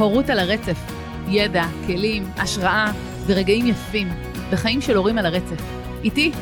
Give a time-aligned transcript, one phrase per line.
[0.00, 0.78] הורות על הרצף,
[1.28, 2.92] ידע, כלים, השראה
[3.26, 4.08] ורגעים יפים
[4.52, 5.62] בחיים של הורים על הרצף.
[6.04, 6.32] איתי,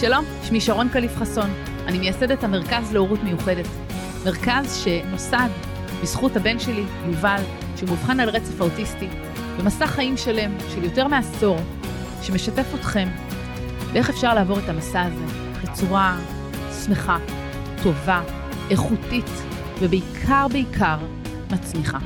[0.00, 1.50] שלום, שמי שרון קליף חסון,
[1.86, 3.66] אני מייסדת המרכז להורות מיוחדת.
[4.24, 5.48] מרכז שנוסד
[6.02, 7.42] בזכות הבן שלי, יובל,
[7.76, 9.08] שהוא מאובחן על רצף האוטיסטי,
[9.58, 11.56] במסע חיים שלם של יותר מעשור,
[12.22, 13.08] שמשתף אתכם
[13.92, 15.24] באיך אפשר לעבור את המסע הזה
[15.62, 16.18] בצורה
[16.84, 17.18] שמחה,
[17.82, 18.22] טובה,
[18.70, 19.30] איכותית,
[19.80, 20.98] ובעיקר בעיקר
[21.50, 21.98] מצמיחה.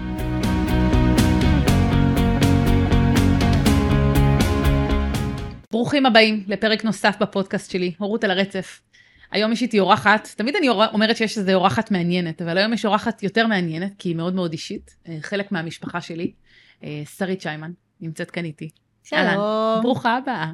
[5.74, 8.80] ברוכים הבאים לפרק נוסף בפודקאסט שלי, הורות על הרצף.
[9.30, 13.23] היום יש איתי אורחת, תמיד אני אומרת שיש איזו אורחת מעניינת, אבל היום יש אורחת
[13.23, 16.33] יותר מעניינת, כי היא מאוד מאוד אישית, אה, חלק מהמשפחה שלי,
[16.84, 18.69] אה, שרית שיימן, נמצאת כאן איתי.
[19.05, 19.20] שלום.
[19.20, 19.37] אלן,
[19.83, 20.52] ברוכה הבאה.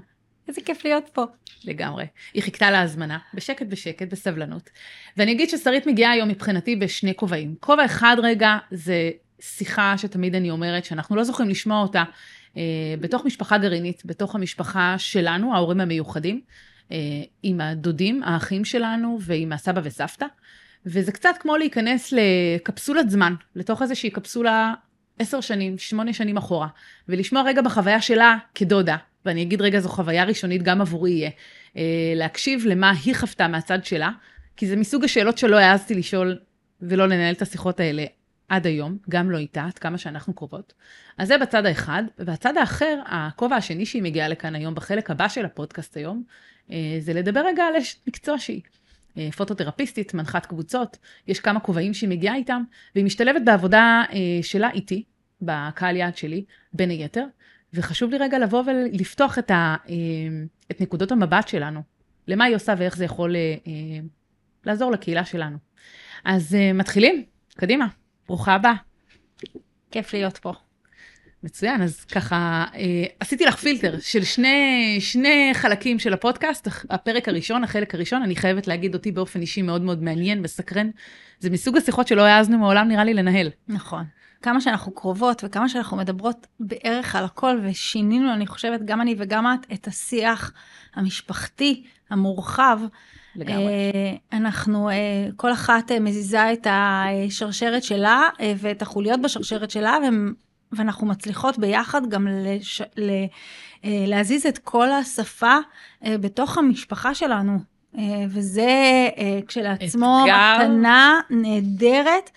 [0.49, 1.25] איזה כיף להיות פה.
[1.65, 2.05] לגמרי.
[2.35, 4.71] היא חיכתה להזמנה, בשקט בשקט, בסבלנות.
[5.17, 7.55] ואני אגיד ששרית מגיעה היום מבחינתי בשני כובעים.
[7.61, 12.05] כובע אחד רגע זה שיחה שתמיד אני אומרת שאנחנו לא זוכרים לשמוע אותה
[13.01, 16.41] בתוך משפחה גרעינית, בתוך המשפחה שלנו, ההורים המיוחדים,
[16.93, 16.97] אה,
[17.43, 20.27] עם הדודים, האחים שלנו ועם הסבא וסבתא.
[20.87, 24.75] וזה קצת כמו להיכנס לקפסולת זמן, לתוך איזושהי קפסולה
[25.19, 26.69] עשר שנים, שמונה שנים אחורה,
[27.09, 31.31] ולשמוע רגע בחוויה שלה כדודה, ואני אגיד רגע, זו חוויה ראשונית גם עבורי יהיה,
[31.77, 31.83] אה,
[32.17, 34.11] להקשיב למה היא חוותה מהצד שלה,
[34.57, 36.39] כי זה מסוג השאלות שלא העזתי לשאול
[36.83, 38.05] ולא לנהל את השיחות האלה
[38.51, 40.73] עד היום, גם לא איתה, עד כמה שאנחנו קרובות.
[41.19, 45.45] אז זה בצד האחד, והצד האחר, הכובע השני שהיא מגיעה לכאן היום, בחלק הבא של
[45.45, 46.23] הפודקאסט היום,
[46.71, 48.61] אה, זה לדבר רגע על אשת מקצוע שהיא.
[49.19, 52.63] אה, פוטותרפיסטית, מנחת קבוצות, יש כמה כובעים שהיא מגיעה איתם,
[52.95, 54.03] והיא משתלבת בעבודה
[54.43, 55.05] שלה איתי,
[55.43, 57.25] בקהל יעד שלי, בין היתר,
[57.75, 59.95] וחשוב לי רגע לבוא ולפתוח את, ה, אה,
[60.71, 61.83] את נקודות המבט שלנו,
[62.29, 63.73] למה היא עושה ואיך זה יכול אה, אה,
[64.65, 65.57] לעזור לקהילה שלנו.
[66.25, 67.25] אז מתחילים,
[67.55, 67.87] קדימה,
[68.31, 68.75] ברוכה הבאה.
[69.91, 70.53] כיף להיות פה.
[71.43, 76.69] מצוין, אז ככה, אה, עשיתי לך פילטר של שני, שני חלקים של הפודקאסט.
[76.91, 80.91] הפרק הראשון, החלק הראשון, אני חייבת להגיד אותי באופן אישי מאוד מאוד מעניין וסקרן.
[81.41, 83.51] זה מסוג השיחות שלא העזנו מעולם נראה לי לנהל.
[83.69, 84.05] נכון.
[84.43, 89.47] כמה שאנחנו קרובות וכמה שאנחנו מדברות בערך על הכל, ושינינו, אני חושבת, גם אני וגם
[89.47, 90.53] את, את השיח
[90.95, 92.81] המשפחתי, המורחב.
[93.37, 93.65] לגמרי.
[93.65, 94.95] אה, אנחנו, אה,
[95.37, 99.97] כל אחת אה, מזיזה את השרשרת שלה ואת החוליות בשרשרת שלה,
[100.73, 102.83] ואנחנו מצליחות ביחד גם לש...
[102.97, 103.11] ל...
[103.85, 105.57] להזיז את כל השפה
[106.05, 107.59] בתוך המשפחה שלנו.
[108.29, 108.69] וזה
[109.47, 112.31] כשלעצמו מתנה נהדרת.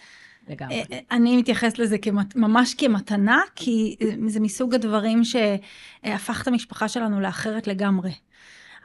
[0.48, 0.84] לגמרי.
[1.12, 3.96] אני מתייחסת לזה כמת, ממש כמתנה, כי
[4.28, 8.12] זה מסוג הדברים שהפך את המשפחה שלנו לאחרת לגמרי.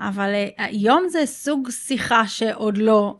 [0.01, 3.17] אבל היום זה סוג שיחה שעוד לא...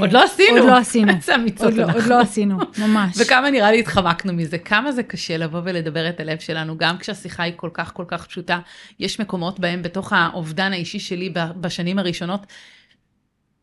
[0.00, 0.58] עוד לא עשינו.
[0.58, 1.12] עוד לא עשינו.
[1.16, 1.98] איזה אמיצות אנחנו.
[1.98, 3.16] עוד לא עשינו, ממש.
[3.20, 7.42] וכמה נראה לי התחמקנו מזה, כמה זה קשה לבוא ולדבר את הלב שלנו, גם כשהשיחה
[7.42, 8.60] היא כל כך כל כך פשוטה.
[9.00, 12.46] יש מקומות בהם בתוך האובדן האישי שלי בשנים הראשונות,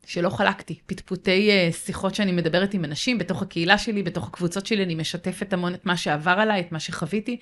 [0.06, 4.84] שלא חלקתי, פטפוטי uh, שיחות שאני מדברת עם אנשים בתוך הקהילה שלי, בתוך הקבוצות שלי,
[4.84, 7.38] אני משתפת המון את מה שעבר עליי, את מה שחוויתי,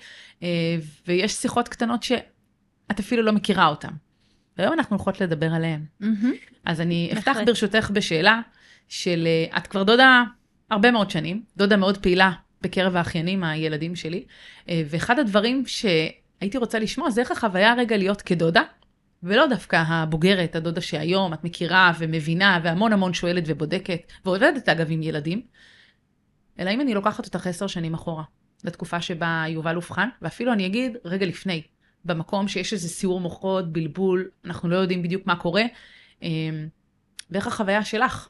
[1.06, 3.90] ויש שיחות קטנות שאת אפילו לא מכירה אותן.
[4.58, 5.84] והיום אנחנו הולכות לדבר עליהן.
[6.02, 6.06] Mm-hmm.
[6.64, 8.40] אז אני אפתח ברשותך בשאלה
[8.88, 10.22] של, uh, את כבר דודה
[10.70, 16.78] הרבה מאוד שנים, דודה מאוד פעילה בקרב האחיינים, הילדים שלי, uh, ואחד הדברים שהייתי רוצה
[16.78, 18.62] לשמוע זה איך החוויה רגע להיות כדודה,
[19.22, 25.02] ולא דווקא הבוגרת, הדודה שהיום את מכירה ומבינה והמון המון שואלת ובודקת, ועובדת אגב עם
[25.02, 25.42] ילדים,
[26.58, 28.24] אלא אם אני לוקחת אותך עשר שנים אחורה,
[28.64, 31.62] לתקופה שבה יובל אובחן, ואפילו אני אגיד רגע לפני,
[32.04, 35.62] במקום שיש איזה סיור מוחות, בלבול, אנחנו לא יודעים בדיוק מה קורה,
[36.22, 36.68] אמ,
[37.30, 38.28] ואיך החוויה שלך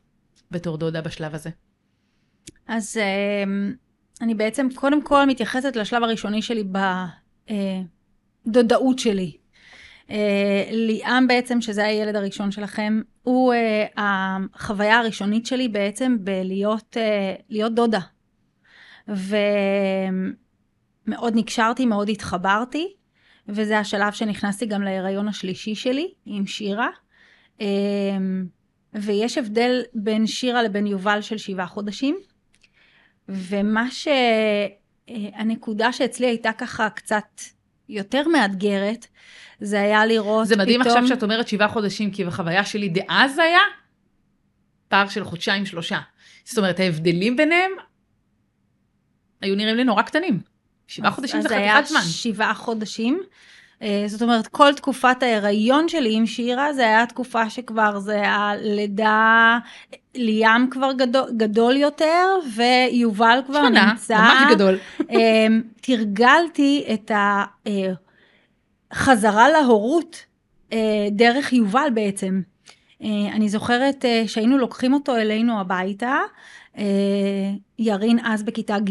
[0.51, 1.51] בתור דודה בשלב הזה?
[2.69, 3.75] אז אמ,
[4.21, 6.65] אני בעצם קודם כל מתייחסת לשלב הראשוני שלי
[8.47, 9.37] בדודאות אה, שלי.
[10.11, 13.57] אה, ליאם בעצם, שזה הילד הראשון שלכם, הוא uh,
[13.97, 16.97] החוויה הראשונית שלי בעצם בלהיות
[17.49, 18.01] להיות דודה.
[19.09, 19.23] ומאוד
[21.37, 22.93] נקשרתי, מאוד התחברתי,
[23.49, 26.89] וזה השלב שנכנסתי גם להיריון השלישי שלי עם שירה.
[27.59, 27.63] Uh,
[28.95, 32.19] ויש הבדל בין שירה לבין יובל של שבעה חודשים.
[33.29, 33.87] ומה
[35.09, 37.41] שהנקודה שאצלי הייתה ככה קצת
[37.89, 39.07] יותר מאתגרת,
[39.61, 40.97] זה היה לראות זה מדהים פתאום...
[40.97, 43.61] עכשיו שאת אומרת שבעה חודשים, כי בחוויה שלי דאז היה
[44.89, 46.01] פער של חודשיים שלושה.
[46.45, 47.71] זאת אומרת, ההבדלים ביניהם
[49.41, 50.41] היו נראים לי נורא קטנים.
[50.93, 51.99] שבעה חודשים זה חתיכת זמן.
[51.99, 53.23] אז היה שבעה חודשים,
[53.83, 59.59] אה, זאת אומרת, כל תקופת ההיריון שלי עם שירה, זה היה תקופה שכבר זה הלידה,
[60.15, 64.17] ליאם כבר גדול, גדול יותר, ויובל כבר שונה, נמצא.
[64.17, 64.79] ממש גדול.
[65.11, 65.47] אה,
[65.81, 67.11] תרגלתי את
[68.93, 70.25] החזרה להורות
[70.73, 72.41] אה, דרך יובל בעצם.
[73.33, 76.23] אני זוכרת שהיינו לוקחים אותו אלינו הביתה, אה,
[77.79, 78.91] ירין אז בכיתה ג',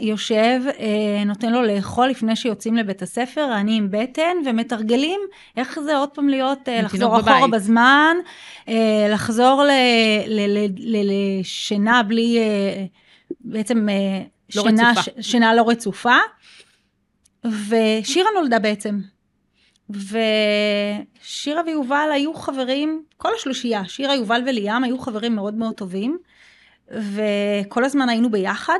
[0.00, 5.20] יושב, אה, נותן לו לאכול לפני שיוצאים לבית הספר, אני עם בטן, ומתרגלים
[5.56, 7.50] איך זה עוד פעם להיות, אה, לחזור אחורה בבית.
[7.50, 8.16] בזמן,
[9.10, 9.64] לחזור
[10.78, 12.38] לשינה בלי,
[13.40, 13.88] בעצם
[14.56, 15.22] לא שינה, רצופה.
[15.22, 16.16] שינה לא רצופה.
[17.44, 19.00] ושירה נולדה בעצם.
[19.90, 26.18] ושירה ויובל היו חברים, כל השלושייה, שירה, יובל וליאם היו חברים מאוד מאוד טובים.
[26.90, 28.78] וכל הזמן היינו ביחד,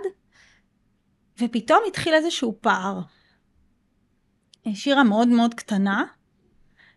[1.41, 3.01] ופתאום התחיל איזשהו פער.
[4.75, 6.05] שירה מאוד מאוד קטנה,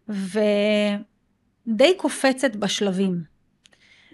[0.10, 3.24] ודי קופצת בשלבים.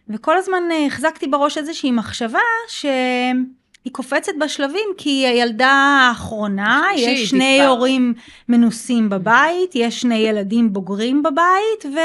[0.10, 5.68] וכל הזמן אה, החזקתי בראש איזושהי מחשבה שהיא קופצת בשלבים כי היא הילדה
[6.10, 7.70] האחרונה, יש שני כבר.
[7.70, 8.14] הורים
[8.50, 12.00] מנוסים בבית, יש שני ילדים בוגרים בבית, ו...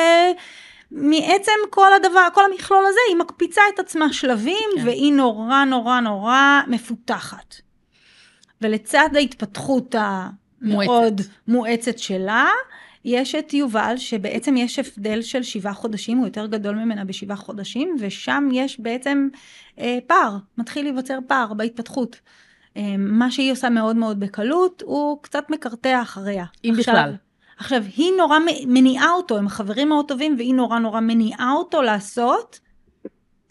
[0.95, 4.87] מעצם כל הדבר, כל המכלול הזה, היא מקפיצה את עצמה שלבים, כן.
[4.87, 7.55] והיא נורא נורא נורא מפותחת.
[8.61, 10.87] ולצד ההתפתחות המאוד
[11.21, 11.31] מואצת.
[11.49, 12.49] מואצת שלה,
[13.05, 17.97] יש את יובל, שבעצם יש הבדל של שבעה חודשים, הוא יותר גדול ממנה בשבעה חודשים,
[17.99, 19.29] ושם יש בעצם
[19.79, 22.21] אה, פער, מתחיל להיווצר פער בהתפתחות.
[22.77, 26.45] אה, מה שהיא עושה מאוד מאוד בקלות, הוא קצת מקרטע אחריה.
[26.65, 27.15] אם עכשיו, בכלל.
[27.63, 32.61] עכשיו, היא נורא מניעה אותו, הם חברים מאוד טובים, והיא נורא נורא מניעה אותו לעשות,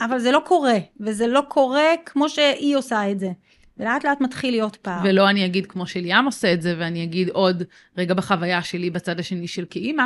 [0.02, 3.32] אבל זה לא קורה, וזה לא קורה כמו שהיא עושה את זה.
[3.78, 5.02] ולאט לאט מתחיל להיות פער.
[5.04, 7.64] ולא אני אגיד כמו שליאם עושה את זה, ואני אגיד עוד
[7.98, 10.04] רגע בחוויה שלי בצד השני של כאימא,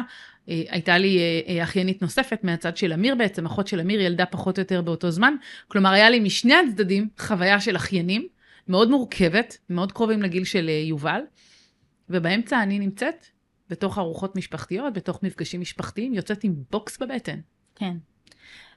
[0.49, 4.25] אה, הייתה לי אה, אה, אחיינית נוספת מהצד של אמיר בעצם, אחות של אמיר ילדה
[4.25, 5.35] פחות או יותר באותו זמן.
[5.67, 8.27] כלומר, היה לי משני הצדדים חוויה של אחיינים,
[8.67, 11.21] מאוד מורכבת, מאוד קרובים לגיל של יובל,
[12.09, 13.25] ובאמצע אני נמצאת
[13.69, 17.39] בתוך ארוחות משפחתיות, בתוך מפגשים משפחתיים, יוצאת עם בוקס בבטן.
[17.75, 17.97] כן.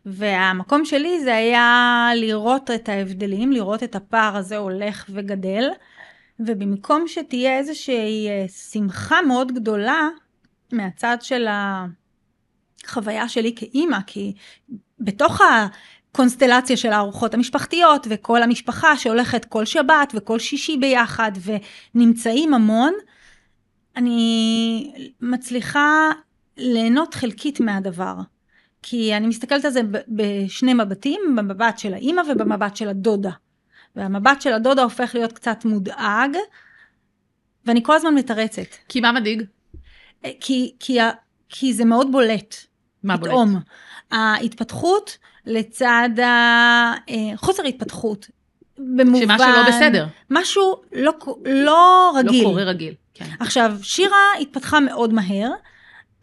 [0.06, 5.70] והמקום שלי זה היה לראות את ההבדלים, לראות את הפער הזה הולך וגדל,
[6.40, 10.08] ובמקום שתהיה איזושהי אה, שמחה מאוד גדולה
[10.72, 11.46] מהצד של
[12.84, 14.34] החוויה שלי כאימא, כי
[15.00, 21.32] בתוך הקונסטלציה של הארוחות המשפחתיות וכל המשפחה שהולכת כל שבת וכל שישי ביחד
[21.94, 22.92] ונמצאים המון,
[23.98, 26.10] אני מצליחה
[26.56, 28.14] ליהנות חלקית מהדבר.
[28.82, 33.30] כי אני מסתכלת על זה בשני מבטים, במבט של האימא ובמבט של הדודה.
[33.96, 36.36] והמבט של הדודה הופך להיות קצת מודאג,
[37.66, 38.66] ואני כל הזמן מתרצת.
[38.88, 39.42] כי מה מדאיג?
[40.24, 40.98] אה, כי, כי,
[41.48, 42.54] כי זה מאוד בולט.
[43.02, 43.52] מה פתאום.
[43.52, 43.64] בולט?
[44.10, 46.08] ההתפתחות לצד
[47.34, 48.30] החוסר אה, התפתחות.
[48.78, 49.20] במובן...
[49.20, 50.06] שמשהו לא בסדר.
[50.30, 51.12] משהו לא,
[51.44, 52.42] לא רגיל.
[52.44, 52.94] לא קורה רגיל.
[53.14, 53.26] כן.
[53.40, 55.50] עכשיו, שירה התפתחה מאוד מהר,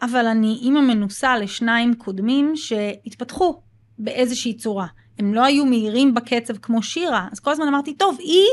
[0.01, 3.61] אבל אני אימא מנוסה לשניים קודמים שהתפתחו
[3.99, 4.87] באיזושהי צורה.
[5.19, 8.47] הם לא היו מהירים בקצב כמו שירה, אז כל הזמן אמרתי, טוב, היא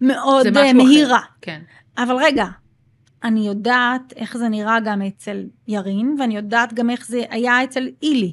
[0.00, 1.20] מאוד uh, מהירה.
[1.40, 1.60] כן.
[1.98, 2.46] אבל רגע,
[3.24, 7.88] אני יודעת איך זה נראה גם אצל ירין, ואני יודעת גם איך זה היה אצל
[8.02, 8.32] אילי.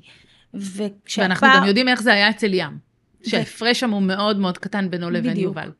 [0.54, 1.30] וכשהפער...
[1.30, 2.93] ואנחנו גם יודעים איך זה היה אצל ים.
[3.25, 5.72] שההפרש שם הוא מאוד מאוד קטן בינו לבין יובל.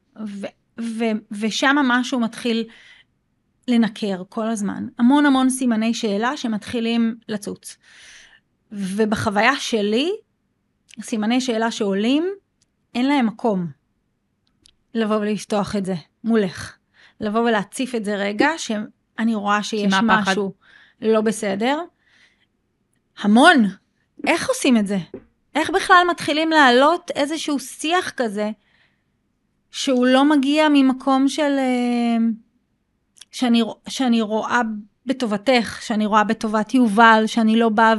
[1.31, 2.63] ושם משהו מתחיל
[3.67, 4.88] לנקר כל הזמן.
[5.00, 7.77] המון המון סימני שאלה שמתחילים לצוץ.
[8.71, 10.12] ובחוויה שלי,
[11.01, 12.27] סימני שאלה שעולים,
[12.95, 13.67] אין להם מקום
[14.93, 16.77] לבוא ולפתוח את זה מולך.
[17.21, 20.53] לבוא ולהציף את זה רגע, שאני רואה שיש משהו
[21.01, 21.79] לא בסדר.
[23.17, 23.65] המון.
[24.27, 24.97] איך עושים את זה?
[25.55, 28.51] איך בכלל מתחילים להעלות איזשהו שיח כזה,
[29.72, 31.57] שהוא לא מגיע ממקום של...
[31.57, 32.43] Uh,
[33.33, 34.62] שאני, שאני רואה
[35.05, 37.93] בטובתך, שאני רואה בטובת יובל, שאני לא באה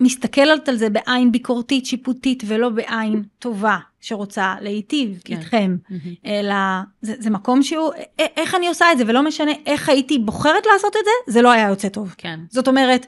[0.00, 5.36] ומסתכלת על זה בעין ביקורתית, שיפוטית, ולא בעין טובה שרוצה להיטיב כן.
[5.36, 6.26] איתכם, mm-hmm.
[6.26, 6.54] אלא
[7.02, 10.96] זה, זה מקום שהוא, איך אני עושה את זה, ולא משנה איך הייתי בוחרת לעשות
[10.96, 12.14] את זה, זה לא היה יוצא טוב.
[12.18, 12.40] כן.
[12.50, 13.06] זאת אומרת,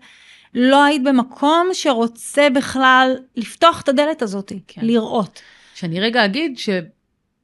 [0.54, 4.80] לא היית במקום שרוצה בכלל לפתוח את הדלת הזאת, כן.
[4.84, 5.42] לראות.
[5.74, 6.68] שאני רגע אגיד ש...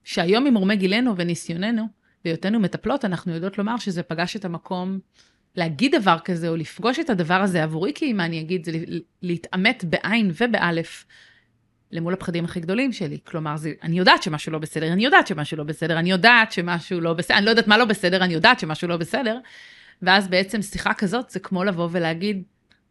[0.05, 1.87] שהיום ממורמי גילנו וניסיוננו,
[2.25, 4.99] בהיותנו מטפלות, אנחנו יודעות לומר שזה פגש את המקום
[5.57, 8.73] להגיד דבר כזה, או לפגוש את הדבר הזה עבורי כאימא, אני אגיד, זה
[9.23, 11.05] להתעמת בעין ובאלף
[11.93, 13.19] למול הפחדים הכי גדולים שלי.
[13.25, 17.01] כלומר, זה, אני יודעת שמשהו לא בסדר, אני יודעת שמשהו לא בסדר, אני יודעת שמשהו
[17.01, 19.39] לא בסדר, אני לא יודעת מה לא בסדר, אני יודעת שמשהו לא בסדר,
[20.03, 22.43] ואז בעצם שיחה כזאת זה כמו לבוא ולהגיד,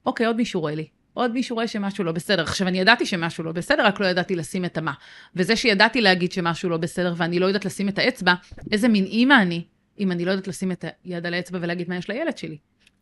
[0.05, 0.87] אוקיי, עוד מישהו רואה לי.
[1.13, 2.43] עוד מישהו רואה שמשהו לא בסדר.
[2.43, 4.93] עכשיו, אני ידעתי שמשהו לא בסדר, רק לא ידעתי לשים את המה.
[5.35, 8.33] וזה שידעתי להגיד שמשהו לא בסדר ואני לא יודעת לשים את האצבע,
[8.71, 9.63] איזה מין אימא אני,
[9.99, 12.57] אם אני לא יודעת לשים את היד על האצבע ולהגיד מה יש לילד שלי.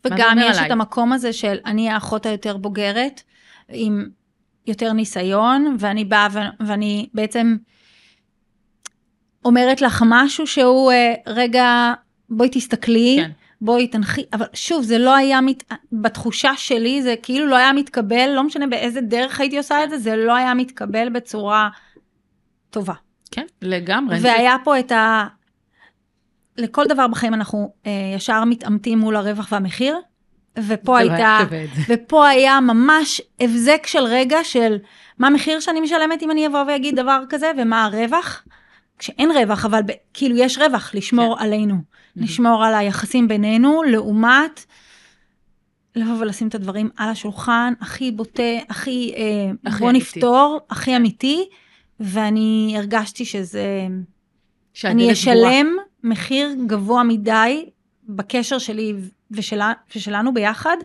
[0.06, 0.66] וגם יש עליי?
[0.66, 3.22] את המקום הזה של אני האחות היותר בוגרת,
[3.70, 4.06] עם
[4.68, 7.56] יותר ניסיון, ואני באה ו- ואני בעצם
[9.46, 11.94] אומרת לך משהו שהוא, אה, רגע,
[12.30, 13.32] בואי תסתכלי, כן.
[13.64, 15.64] בואי תנחי, אבל שוב, זה לא היה, מת...
[15.92, 19.98] בתחושה שלי, זה כאילו לא היה מתקבל, לא משנה באיזה דרך הייתי עושה את זה,
[19.98, 21.70] זה לא היה מתקבל בצורה
[22.70, 22.94] טובה.
[23.32, 24.18] כן, לגמרי.
[24.22, 25.28] והיה פה את ה...
[26.58, 29.98] לכל דבר בחיים אנחנו אה, ישר מתעמתים מול הרווח והמחיר,
[30.68, 31.40] ופה הייתה,
[31.90, 34.78] ופה היה ממש הבזק של רגע של
[35.20, 38.44] מה המחיר שאני משלמת אם אני אבוא ואגיד דבר כזה, ומה הרווח.
[39.00, 41.44] כשאין רווח, אבל ב, כאילו יש רווח לשמור כן.
[41.44, 41.76] עלינו,
[42.18, 42.24] mm-hmm.
[42.24, 44.66] לשמור על היחסים בינינו, לעומת
[45.96, 50.06] לבוא ולשים את הדברים על השולחן, הכי בוטה, הכי, אה, הכי בוא אמיתי.
[50.06, 50.96] נפתור, הכי כן.
[50.96, 51.50] אמיתי,
[52.00, 53.88] ואני הרגשתי שזה,
[54.84, 55.68] אני אשלם
[56.04, 57.70] מחיר גבוה מדי
[58.10, 58.94] בקשר שלי
[59.32, 60.78] ושלה, ושלנו ביחד,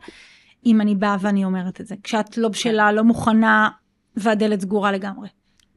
[0.66, 1.94] אם אני באה ואני אומרת את זה.
[2.02, 2.94] כשאת לא בשלה, כן.
[2.94, 3.68] לא מוכנה,
[4.16, 5.28] והדלת סגורה לגמרי.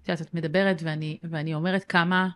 [0.03, 2.29] את יודעת, את מדברת ואני, ואני אומרת כמה,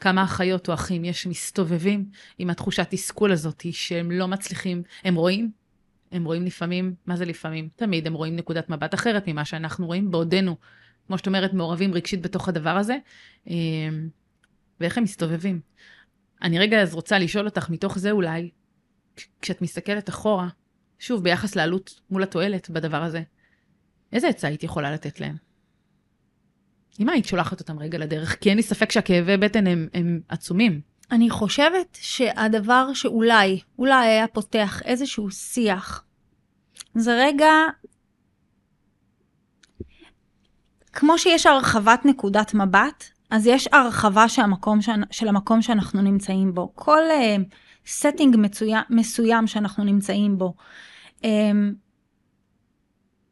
[0.00, 2.04] כמה אחיות או אחים יש מסתובבים
[2.38, 5.50] עם התחושת תסכול הזאת שהם לא מצליחים, הם רואים,
[6.12, 7.68] הם רואים לפעמים, מה זה לפעמים?
[7.76, 10.56] תמיד הם רואים נקודת מבט אחרת ממה שאנחנו רואים בעודנו,
[11.06, 12.96] כמו שאת אומרת, מעורבים רגשית בתוך הדבר הזה,
[13.46, 14.08] אמ,
[14.80, 15.60] ואיך הם מסתובבים.
[16.42, 18.50] אני רגע אז רוצה לשאול אותך מתוך זה אולי,
[19.42, 20.48] כשאת מסתכלת אחורה,
[20.98, 23.22] שוב, ביחס לעלות מול התועלת בדבר הזה,
[24.12, 25.49] איזה עצה היית יכולה לתת להם?
[27.00, 28.36] אם היית שולחת אותם רגע לדרך?
[28.40, 30.80] כי אין לי ספק שהכאבי בטן הם, הם עצומים.
[31.10, 36.04] אני חושבת שהדבר שאולי, אולי היה פותח איזשהו שיח,
[36.94, 37.50] זה רגע,
[40.92, 44.78] כמו שיש הרחבת נקודת מבט, אז יש הרחבה של המקום,
[45.10, 46.72] של המקום שאנחנו נמצאים בו.
[46.74, 50.54] כל uh, מסוים, מסוים שאנחנו נמצאים בו.
[51.22, 51.26] Um,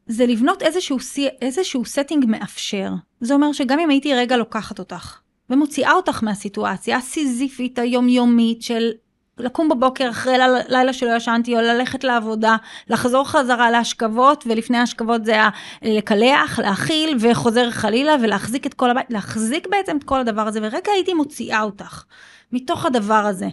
[0.07, 0.99] זה לבנות איזשהו,
[1.43, 2.91] איזשהו setting מאפשר.
[3.21, 5.19] זה אומר שגם אם הייתי רגע לוקחת אותך
[5.51, 8.91] ומוציאה אותך מהסיטואציה הסיזיפית היומיומית של
[9.39, 12.57] לקום בבוקר אחרי לילה, לילה שלא ישנתי, או ללכת לעבודה,
[12.89, 15.49] לחזור חזרה להשכבות, ולפני ההשכבות זה היה
[15.83, 20.93] לקלח, להאכיל, וחוזר חלילה, ולהחזיק את כל הבית, להחזיק בעצם את כל הדבר הזה, ורגע
[20.95, 22.05] הייתי מוציאה אותך
[22.53, 23.49] מתוך הדבר הזה,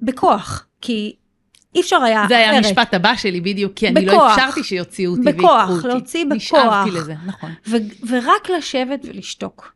[0.00, 1.16] בכוח, כי
[1.76, 2.28] אי אפשר היה אחרת.
[2.28, 5.48] זה היה המשפט הבא שלי בדיוק, כי אני לא בכוח, לא אפשרתי שיוציאו אותי ויקחו
[5.48, 5.72] אותי.
[5.72, 6.36] בכוח, להוציא בכוח.
[6.36, 7.50] נשאבתי לזה, נכון.
[7.68, 9.72] ו- ורק לשבת ולשתוק.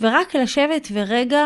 [0.00, 1.44] ורק לשבת ורגע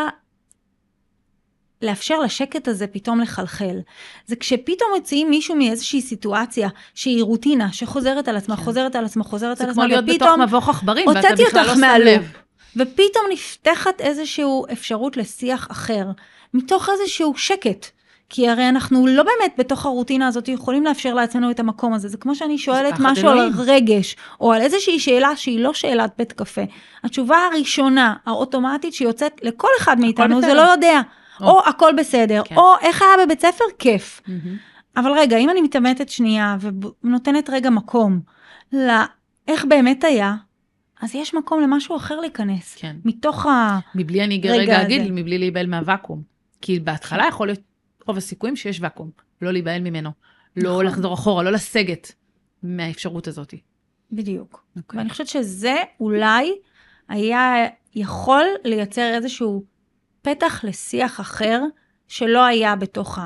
[1.83, 3.79] לאפשר לשקט הזה פתאום לחלחל.
[4.27, 8.63] זה כשפתאום מוציאים מישהו מאיזושהי סיטואציה שהיא רוטינה, שחוזרת על עצמה, כן.
[8.63, 10.05] חוזרת על עצמה, חוזרת על עצמה, ופתאום...
[10.05, 12.33] זה כמו להיות בתוך מבוך עכברים, ואתה בכלל לא שם לב.
[12.77, 16.07] ופתאום נפתחת איזושהי אפשרות לשיח אחר,
[16.55, 17.87] מתוך איזשהו שקט.
[18.29, 22.09] כי הרי אנחנו לא באמת בתוך הרוטינה הזאת יכולים לאפשר לעצמנו את המקום הזה.
[22.09, 23.53] זה כמו שאני שואלת משהו אלוהים.
[23.53, 26.63] על רגש, או על איזושהי שאלה שהיא לא שאלת בית קפה.
[27.05, 31.01] התשובה הראשונה, האוטומטית שיוצאת לכל אחד מאיתנו, זה לא יודע.
[31.41, 32.57] או, או הכל בסדר, כן.
[32.57, 34.21] או איך היה בבית ספר, כיף.
[34.27, 34.31] Mm-hmm.
[34.97, 36.57] אבל רגע, אם אני מתעמתת שנייה
[37.05, 38.21] ונותנת רגע מקום
[38.73, 40.35] לאיך באמת היה,
[41.03, 42.77] אז יש מקום למשהו אחר להיכנס.
[42.79, 42.97] כן.
[43.05, 43.81] מתוך הרגע הזה.
[43.95, 46.23] מבלי אני רגע אגיד, מבלי להיבהל מהוואקום.
[46.63, 47.61] כי בהתחלה יכול להיות
[48.07, 49.11] רוב הסיכויים שיש ואקום,
[49.43, 50.11] לא להיבהל ממנו,
[50.57, 50.87] לא נכון.
[50.87, 52.13] לחזור אחורה, לא לסגת
[52.63, 53.55] מהאפשרות הזאת.
[54.13, 54.55] בדיוק.
[54.55, 54.81] Okay.
[54.81, 54.99] אוקיי.
[54.99, 56.53] ואני חושבת שזה אולי
[57.09, 57.55] היה
[57.95, 59.65] יכול לייצר איזשהו
[60.23, 61.63] פתח לשיח אחר
[62.09, 63.19] שלא היה בתוך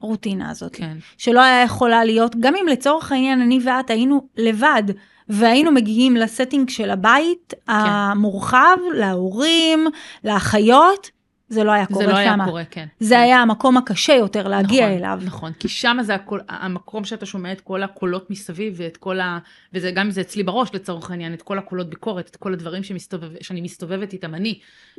[0.00, 0.76] הרוטינה הזאת.
[0.76, 0.96] כן.
[1.18, 4.82] שלא היה יכולה להיות, גם אם לצורך העניין אני ואת היינו לבד,
[5.28, 7.72] והיינו מגיעים לסטינג של הבית כן.
[7.72, 9.86] המורחב, להורים,
[10.24, 11.10] לאחיות,
[11.52, 12.86] זה לא היה קורה, זה לא היה קורה, כן.
[13.00, 15.20] זה היה המקום הקשה יותר להגיע נכון, אליו.
[15.24, 19.38] נכון, כי שם זה הקול, המקום שאתה שומע את כל הקולות מסביב, ואת כל ה...
[19.72, 23.28] וזה גם זה אצלי בראש לצורך העניין, את כל הקולות ביקורת, את כל הדברים שמסתובב,
[23.40, 24.58] שאני מסתובבת איתם אני,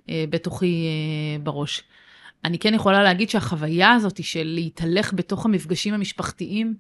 [0.10, 1.84] אה, בתוכי אה, בראש.
[2.46, 6.74] אני כן יכולה להגיד שהחוויה הזאת של להתהלך בתוך המפגשים המשפחתיים,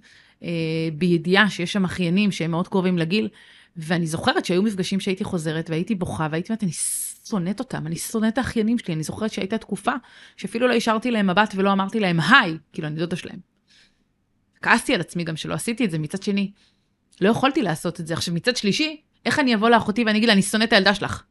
[0.44, 0.50] אה,
[0.94, 3.30] בידיעה שיש שם אחיינים שהם מאוד קרובים לגיל,
[3.77, 6.72] ואני זוכרת שהיו מפגשים שהייתי חוזרת והייתי בוכה והייתי אומרת, אני
[7.27, 9.92] שונאת אותם, אני שונאת את האחיינים שלי, אני זוכרת שהייתה תקופה
[10.38, 13.39] שאפילו לא השארתי להם מבט ולא אמרתי להם היי, כאילו אני דודה שלהם.
[14.62, 16.51] כעסתי על עצמי גם שלא עשיתי את זה, מצד שני,
[17.22, 18.13] לא יכולתי לעשות את זה.
[18.13, 21.24] עכשיו, מצד שלישי, איך אני אבוא לאחותי ואני אגיד לה, אני שונאת את הילדה שלך?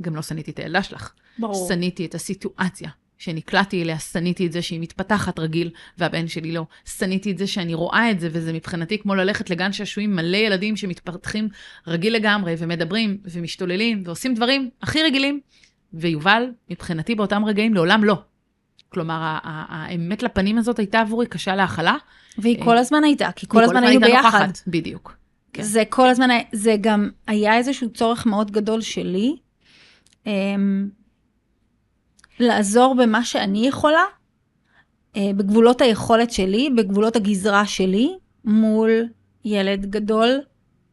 [0.00, 1.12] גם לא שניתי את הילדה שלך.
[1.38, 1.68] ברור.
[1.68, 6.64] שניתי את הסיטואציה שנקלעתי אליה, שניתי את זה שהיא מתפתחת רגיל, והבן שלי לא.
[6.84, 10.76] שניתי את זה שאני רואה את זה, וזה מבחינתי כמו ללכת לגן שעשועים מלא ילדים
[10.76, 11.48] שמתפתחים
[11.86, 15.40] רגיל לגמרי, ומדברים, ומשתוללים, ועושים דברים הכי רגילים.
[15.94, 18.16] ויובל, מבחינתי באותם רגעים, לעולם לא.
[18.88, 21.96] כלומר, האמת לפנים הזאת הייתה עבורי קשה להכלה.
[22.38, 24.48] והיא כל הזמן הייתה, כי כל הזמן היינו ביחד.
[24.66, 25.16] בדיוק.
[25.52, 25.62] כן.
[25.62, 29.36] זה כל הזמן, זה גם היה איזשהו צורך מאוד גדול שלי,
[30.26, 30.88] אמ,
[32.40, 34.04] לעזור במה שאני יכולה,
[35.16, 38.90] אה, בגבולות היכולת שלי, בגבולות הגזרה שלי, מול
[39.44, 40.40] ילד גדול,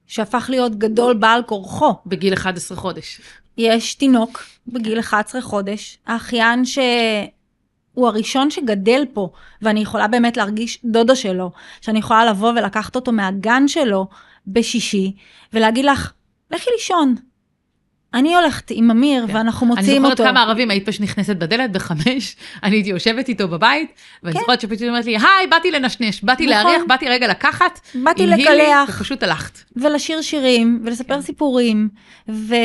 [0.08, 1.94] שהפך להיות גדול בעל כורחו.
[2.06, 3.22] בגיל 11 חודש.
[3.58, 9.30] יש תינוק בגיל 11 חודש, האחיין שהוא הראשון שגדל פה,
[9.62, 11.52] ואני יכולה באמת להרגיש דודה שלו,
[11.82, 14.08] שאני יכולה לבוא ולקחת אותו מהגן שלו
[14.48, 15.16] בשישי,
[15.54, 16.12] ולהגיד לך,
[16.52, 17.16] לכי לישון,
[18.14, 19.36] אני הולכת עם אמיר, כן.
[19.36, 20.08] ואנחנו מוציאים אותו.
[20.08, 23.92] אני זוכרת כמה ערבים היית פשוט נכנסת בדלת בחמש, אני הייתי יושבת איתו בבית,
[24.24, 24.40] ואני כן.
[24.40, 26.66] זוכרת שפשוט אומרת לי, היי, באתי לנשנש, באתי נכון.
[26.66, 29.60] להריח, באתי רגע לקחת, באתי לקלח, ופשוט הלכת.
[29.76, 31.22] ולשיר שירים, ולספר כן.
[31.22, 31.90] סיפורים,
[32.30, 32.56] ו...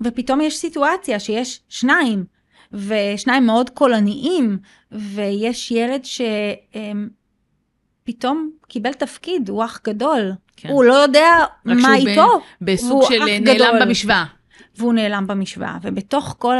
[0.00, 2.24] ופתאום יש סיטואציה שיש שניים,
[2.72, 4.58] ושניים מאוד קולניים,
[4.92, 6.04] ויש ילד
[8.08, 10.32] שפתאום קיבל תפקיד, הוא אח גדול.
[10.56, 10.68] כן.
[10.68, 11.30] הוא לא יודע
[11.64, 12.40] מה איתו.
[12.60, 13.80] בסוג של נעלם גדול.
[13.80, 14.24] במשוואה.
[14.76, 15.78] והוא נעלם במשוואה.
[15.82, 16.56] ובתוך כל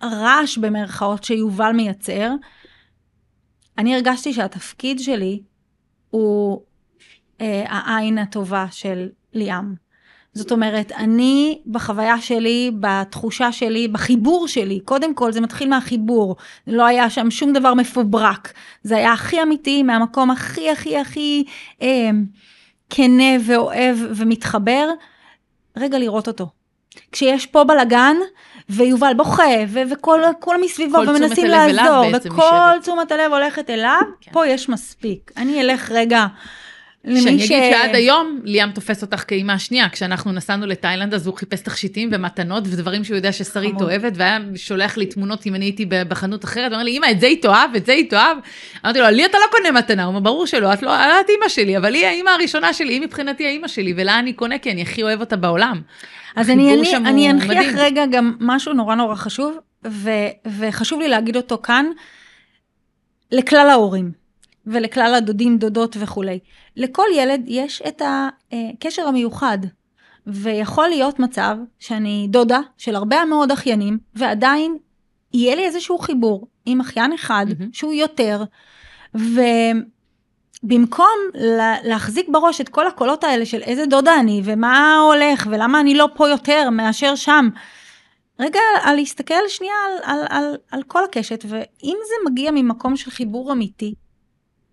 [0.00, 2.30] הרעש במרכאות שיובל מייצר,
[3.78, 5.42] אני הרגשתי שהתפקיד שלי
[6.10, 6.62] הוא
[7.40, 9.74] אה, העין הטובה של ליאם.
[10.36, 16.86] זאת אומרת, אני בחוויה שלי, בתחושה שלי, בחיבור שלי, קודם כל זה מתחיל מהחיבור, לא
[16.86, 18.52] היה שם שום דבר מפוברק,
[18.82, 21.44] זה היה הכי אמיתי, מהמקום הכי הכי הכי
[21.82, 22.10] אה,
[22.90, 24.88] כנה ואוהב ומתחבר,
[25.76, 26.48] רגע לראות אותו.
[27.12, 28.16] כשיש פה בלגן,
[28.68, 34.32] ויובל בוכה, ו- וכל מסביבו, ומנסים לעזור, וכל תשומת הלב הולכת אליו, כן.
[34.32, 35.32] פה יש מספיק.
[35.36, 36.26] אני אלך רגע
[37.06, 37.26] שאני ש...
[37.26, 42.08] אגיד שעד היום ליאם תופס אותך כאימא השנייה, כשאנחנו נסענו לתאילנד אז הוא חיפש תכשיטים
[42.12, 46.72] ומתנות ודברים שהוא יודע ששרית אוהבת, והיה שולח לי תמונות אם אני הייתי בחנות אחרת,
[46.72, 48.36] הוא לי, אמא, את זה היא תאהב, את זה היא תאהב.
[48.84, 51.48] אמרתי לו, לי אתה לא קונה מתנה, הוא אומר, ברור שלא, את לא, את אימא
[51.48, 54.82] שלי, אבל היא האימא הראשונה שלי, היא מבחינתי האימא שלי, ולה אני קונה כי אני
[54.82, 55.80] הכי אוהב אותה בעולם.
[56.36, 60.10] אז אני, אני, אני אנכיח רגע גם משהו נורא נורא חשוב, ו,
[60.58, 61.86] וחשוב לי להגיד אותו כאן,
[63.32, 64.25] לכלל ההורים.
[64.66, 66.38] ולכלל הדודים, דודות וכולי.
[66.76, 69.58] לכל ילד יש את הקשר המיוחד,
[70.26, 74.76] ויכול להיות מצב שאני דודה של הרבה מאוד אחיינים, ועדיין
[75.34, 77.64] יהיה לי איזשהו חיבור עם אחיין אחד mm-hmm.
[77.72, 78.44] שהוא יותר,
[79.14, 81.16] ובמקום
[81.84, 86.08] להחזיק בראש את כל הקולות האלה של איזה דודה אני, ומה הולך, ולמה אני לא
[86.14, 87.48] פה יותר מאשר שם,
[88.40, 93.10] רגע, על להסתכל שנייה על, על, על, על כל הקשת, ואם זה מגיע ממקום של
[93.10, 93.94] חיבור אמיתי,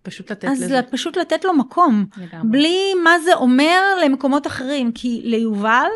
[0.04, 0.78] פשוט לתת אז לזה.
[0.78, 2.06] אז פשוט לתת לו מקום.
[2.16, 2.48] לגמרי.
[2.50, 5.88] בלי מה זה אומר למקומות אחרים, כי ליובל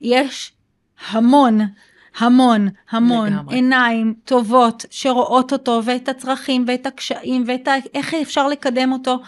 [0.00, 0.52] יש
[1.10, 1.60] המון,
[2.18, 3.54] המון, המון לגמרי.
[3.54, 7.74] עיניים טובות שרואות אותו ואת הצרכים ואת הקשיים ואת ה...
[7.94, 9.18] איך אפשר לקדם אותו.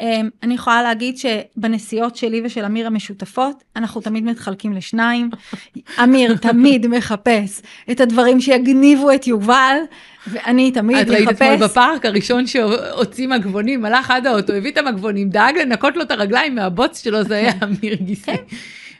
[0.00, 5.30] אמ, אני יכולה להגיד שבנסיעות שלי ושל אמיר המשותפות, אנחנו תמיד מתחלקים לשניים.
[6.04, 9.76] אמיר תמיד מחפש את הדברים שיגניבו את יובל,
[10.26, 11.10] ואני תמיד מחפש...
[11.10, 15.96] את ראית אתמול בפארק הראשון שהוציא מגבונים, הלך עד האוטו, הביא את המגבונים, דאג לנקות
[15.96, 18.32] לו את הרגליים מהבוץ שלו, זה היה אמיר גיסי.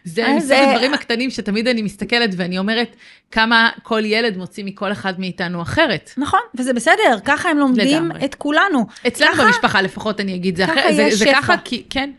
[0.08, 2.96] זה מסוג אה, הדברים הקטנים שתמיד אני מסתכלת ואני אומרת
[3.30, 6.10] כמה כל ילד מוציא מכל אחד מאיתנו אחרת.
[6.16, 8.24] נכון, וזה בסדר, ככה הם לומדים לגמרי.
[8.24, 8.86] את כולנו.
[9.06, 12.10] אצלנו ככה, במשפחה לפחות אני אגיד, זה ככה אחר, זה, זה ככה, כי, כן.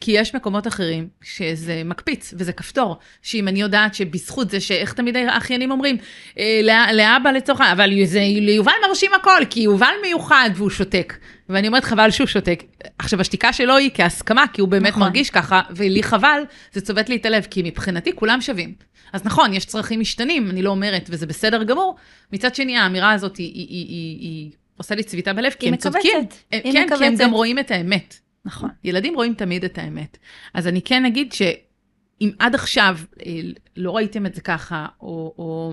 [0.00, 5.16] כי יש מקומות אחרים שזה מקפיץ וזה כפתור, שאם אני יודעת שבזכות זה שאיך תמיד
[5.16, 5.96] האחיינים אומרים,
[6.38, 6.60] אה,
[6.92, 11.16] לאבא לצורך אבל זה ליובל מרשים הכל, כי יובל מיוחד והוא שותק.
[11.48, 12.62] ואני אומרת חבל שהוא שותק.
[12.98, 15.02] עכשיו השתיקה שלו היא כהסכמה, כי הוא באמת נכון.
[15.02, 18.74] מרגיש ככה, ולי חבל, זה צובט לי את הלב, כי מבחינתי כולם שווים.
[19.12, 21.96] אז נכון, יש צרכים משתנים, אני לא אומרת, וזה בסדר גמור.
[22.32, 25.76] מצד שני, האמירה הזאת היא, היא, היא, היא, היא עושה לי צביטה בלב, כי הם
[25.76, 26.18] צודקים.
[26.50, 26.98] היא כן, מקבצת.
[26.98, 28.25] כי הם גם רואים את האמת.
[28.46, 28.70] נכון.
[28.84, 30.18] ילדים רואים תמיד את האמת.
[30.54, 33.40] אז אני כן אגיד שאם עד עכשיו אה,
[33.76, 35.72] לא ראיתם את זה ככה, או, או,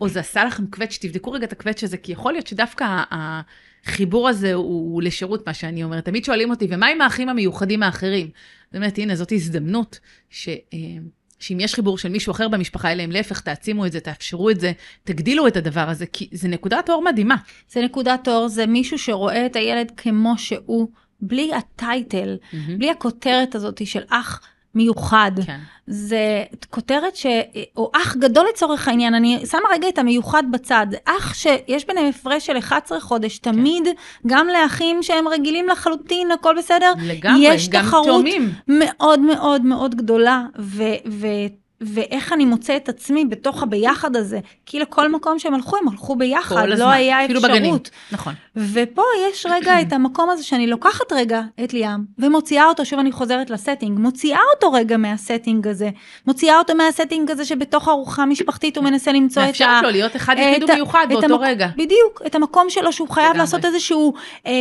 [0.00, 4.28] או זה עשה לכם קווץ', תבדקו רגע את הקווץ' הזה, כי יכול להיות שדווקא החיבור
[4.28, 6.04] הזה הוא לשירות, מה שאני אומרת.
[6.04, 8.30] תמיד שואלים אותי, ומה עם האחים המיוחדים האחרים?
[8.66, 9.98] זאת אומרת, הנה, זאת הזדמנות
[10.30, 10.48] ש...
[10.48, 10.78] אה,
[11.38, 14.72] שאם יש חיבור של מישהו אחר במשפחה אליהם, להפך, תעצימו את זה, תאפשרו את זה,
[15.04, 17.36] תגדילו את הדבר הזה, כי זה נקודת אור מדהימה.
[17.68, 20.88] זה נקודת אור, זה מישהו שרואה את הילד כמו שהוא,
[21.26, 22.56] בלי הטייטל, mm-hmm.
[22.78, 24.40] בלי הכותרת הזאת של אח
[24.74, 25.32] מיוחד.
[25.46, 25.58] כן.
[25.86, 27.26] זה כותרת ש...
[27.76, 30.86] או אח גדול לצורך העניין, אני שמה רגע את המיוחד בצד.
[31.04, 33.52] אח שיש ביניהם הפרש של 11 חודש, כן.
[33.52, 33.88] תמיד,
[34.26, 38.52] גם לאחים שהם רגילים לחלוטין, הכל בסדר, לגמרי, יש גם תחרות תאומים.
[38.68, 40.82] מאוד מאוד מאוד גדולה, ו...
[41.10, 41.26] ו...
[41.86, 44.40] ואיך אני מוצא את עצמי בתוך הביחד הזה.
[44.66, 47.42] כי לכל מקום שהם הלכו, הם הלכו ביחד, לא היה אפשרות.
[47.44, 47.74] בגנים.
[48.12, 48.34] נכון.
[48.56, 53.12] ופה יש רגע את המקום הזה שאני לוקחת רגע את ליאם, ומוציאה אותו, שוב אני
[53.12, 55.90] חוזרת ל setting, מוציאה אותו רגע מה setting הזה,
[56.26, 59.48] מוציאה אותו מה setting הזה שבתוך ארוחה משפחתית הוא מנסה למצוא את ה...
[59.48, 61.68] מאפשרת לו להיות אחד יחיד ומיוחד באותו המק- רגע.
[61.76, 63.36] בדיוק, את המקום שלו שהוא חייב.
[63.36, 64.14] לעשות איזשהו...
[64.46, 64.52] אה,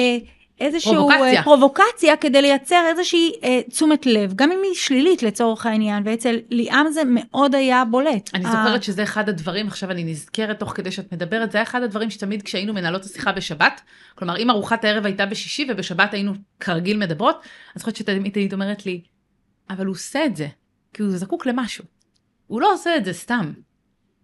[0.83, 1.39] פרובוקציה.
[1.39, 6.35] אה, פרובוקציה כדי לייצר איזושהי אה, תשומת לב, גם אם היא שלילית לצורך העניין, ואצל
[6.49, 8.29] ליאם זה מאוד היה בולט.
[8.33, 11.83] אני זוכרת שזה אחד הדברים, עכשיו אני נזכרת תוך כדי שאת מדברת, זה היה אחד
[11.83, 13.81] הדברים שתמיד כשהיינו מנהלות את השיחה בשבת,
[14.15, 18.85] כלומר אם ארוחת הערב הייתה בשישי ובשבת היינו כרגיל מדברות, אני זוכרת שתמיד היית אומרת
[18.85, 19.01] לי,
[19.69, 20.47] אבל הוא עושה את זה,
[20.93, 21.85] כי הוא זקוק למשהו.
[22.47, 23.51] הוא לא עושה את זה סתם.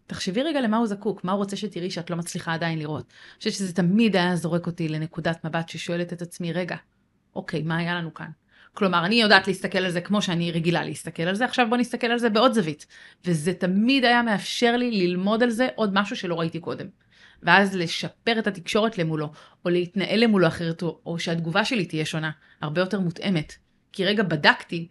[0.10, 3.06] תחשבי רגע למה הוא זקוק, מה הוא רוצה שתראי שאת לא מצליחה עדיין לראות.
[3.08, 6.76] אני חושבת שזה תמיד היה זורק אותי לנקודת מבט ששואלת את עצמי, רגע,
[7.36, 8.30] אוקיי, מה היה לנו כאן?
[8.74, 12.08] כלומר, אני יודעת להסתכל על זה כמו שאני רגילה להסתכל על זה, עכשיו בוא נסתכל
[12.08, 12.86] על זה בעוד זווית.
[13.26, 16.88] וזה תמיד היה מאפשר לי ללמוד על זה עוד משהו שלא ראיתי קודם.
[17.44, 19.32] ואז לשפר את התקשורת למולו,
[19.66, 23.54] או להתנהל למולו אחרת, או, שהתגובה שלי תהיה שונה, הרבה יותר מותאמת.
[23.92, 24.88] כי רגע בדקתי,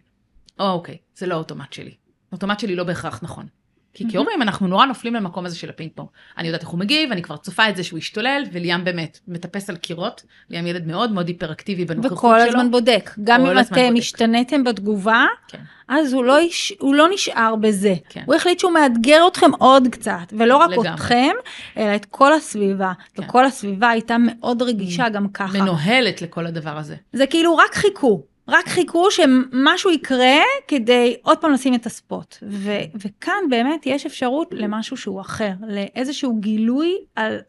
[0.59, 1.95] או אוקיי, זה לא האוטומט שלי.
[2.31, 3.47] האוטומט שלי לא בהכרח נכון.
[3.93, 4.05] כי.
[4.11, 6.09] כהורים אנחנו נורא נופלים למקום הזה של הפינג פונג.
[6.37, 9.69] אני יודעת איך הוא מגיב, אני כבר צופה את זה שהוא השתולל, וליאם באמת מטפס
[9.69, 10.23] על קירות.
[10.49, 12.29] ליאם ילד מאוד מאוד היפראקטיבי בנוכחות שלו.
[12.29, 13.11] וכל הזמן בודק.
[13.23, 13.97] גם אם אתם בודק.
[13.97, 15.59] השתניתם בתגובה, כן.
[15.87, 17.93] אז הוא לא, יש, הוא לא נשאר בזה.
[18.09, 18.23] כן.
[18.25, 20.89] הוא החליט שהוא מאתגר אתכם עוד קצת, ולא רק לגמרי.
[20.89, 21.31] אתכם,
[21.77, 22.93] אלא את כל הסביבה.
[23.13, 23.23] כן.
[23.23, 25.57] וכל הסביבה הייתה מאוד רגישה גם ככה.
[25.57, 26.95] מנוהלת לכל הדבר הזה.
[27.13, 28.23] זה כאילו רק חיכו.
[28.49, 32.35] רק חיכו שמשהו יקרה כדי עוד פעם לשים את הספוט.
[32.41, 37.39] ו- וכאן באמת יש אפשרות למשהו שהוא אחר, לאיזשהו גילוי על,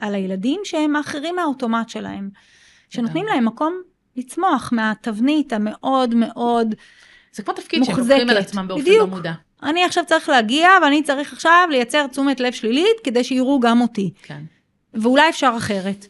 [0.00, 2.30] על הילדים שהם האחרים מהאוטומט שלהם.
[2.90, 3.26] שנותנים.
[3.26, 3.80] להם מקום
[4.16, 6.74] לצמוח מהתבנית המאוד מאוד,
[7.32, 8.10] זה כמו תפקיד שהם מוחזקת.
[8.10, 8.98] לוקחים על עצמם באופן בדיוק.
[8.98, 9.32] לא מודע.
[9.62, 14.10] אני עכשיו צריך להגיע ואני צריך עכשיו לייצר תשומת לב שלילית כדי שיראו גם אותי.
[14.22, 14.42] כן.
[14.94, 16.06] ואולי אפשר אחרת.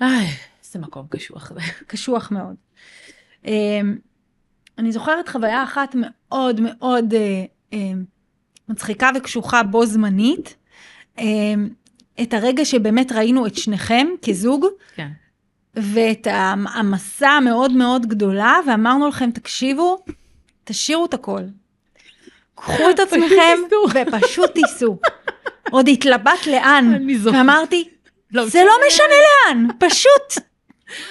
[0.00, 0.26] איי,
[0.64, 1.52] איזה מקום קשוח.
[1.86, 2.54] קשוח מאוד.
[3.44, 3.96] אמ,
[4.78, 8.04] אני זוכרת חוויה אחת מאוד מאוד אה, אמ,
[8.68, 10.56] מצחיקה וקשוחה בו זמנית.
[11.18, 11.68] אמ,
[12.22, 15.08] את הרגע שבאמת ראינו את שניכם כזוג, כן.
[15.74, 19.98] ואת המ- המסע המאוד מאוד גדולה, ואמרנו לכם, תקשיבו,
[20.64, 21.40] תשאירו את הכל.
[22.54, 23.58] קחו את עצמכם.
[23.94, 24.98] ופשוט תיסעו.
[25.70, 27.06] עוד התלבט לאן.
[27.22, 27.88] ואמרתי,
[28.32, 29.14] לא זה לא משנה
[29.54, 30.44] לאן, פשוט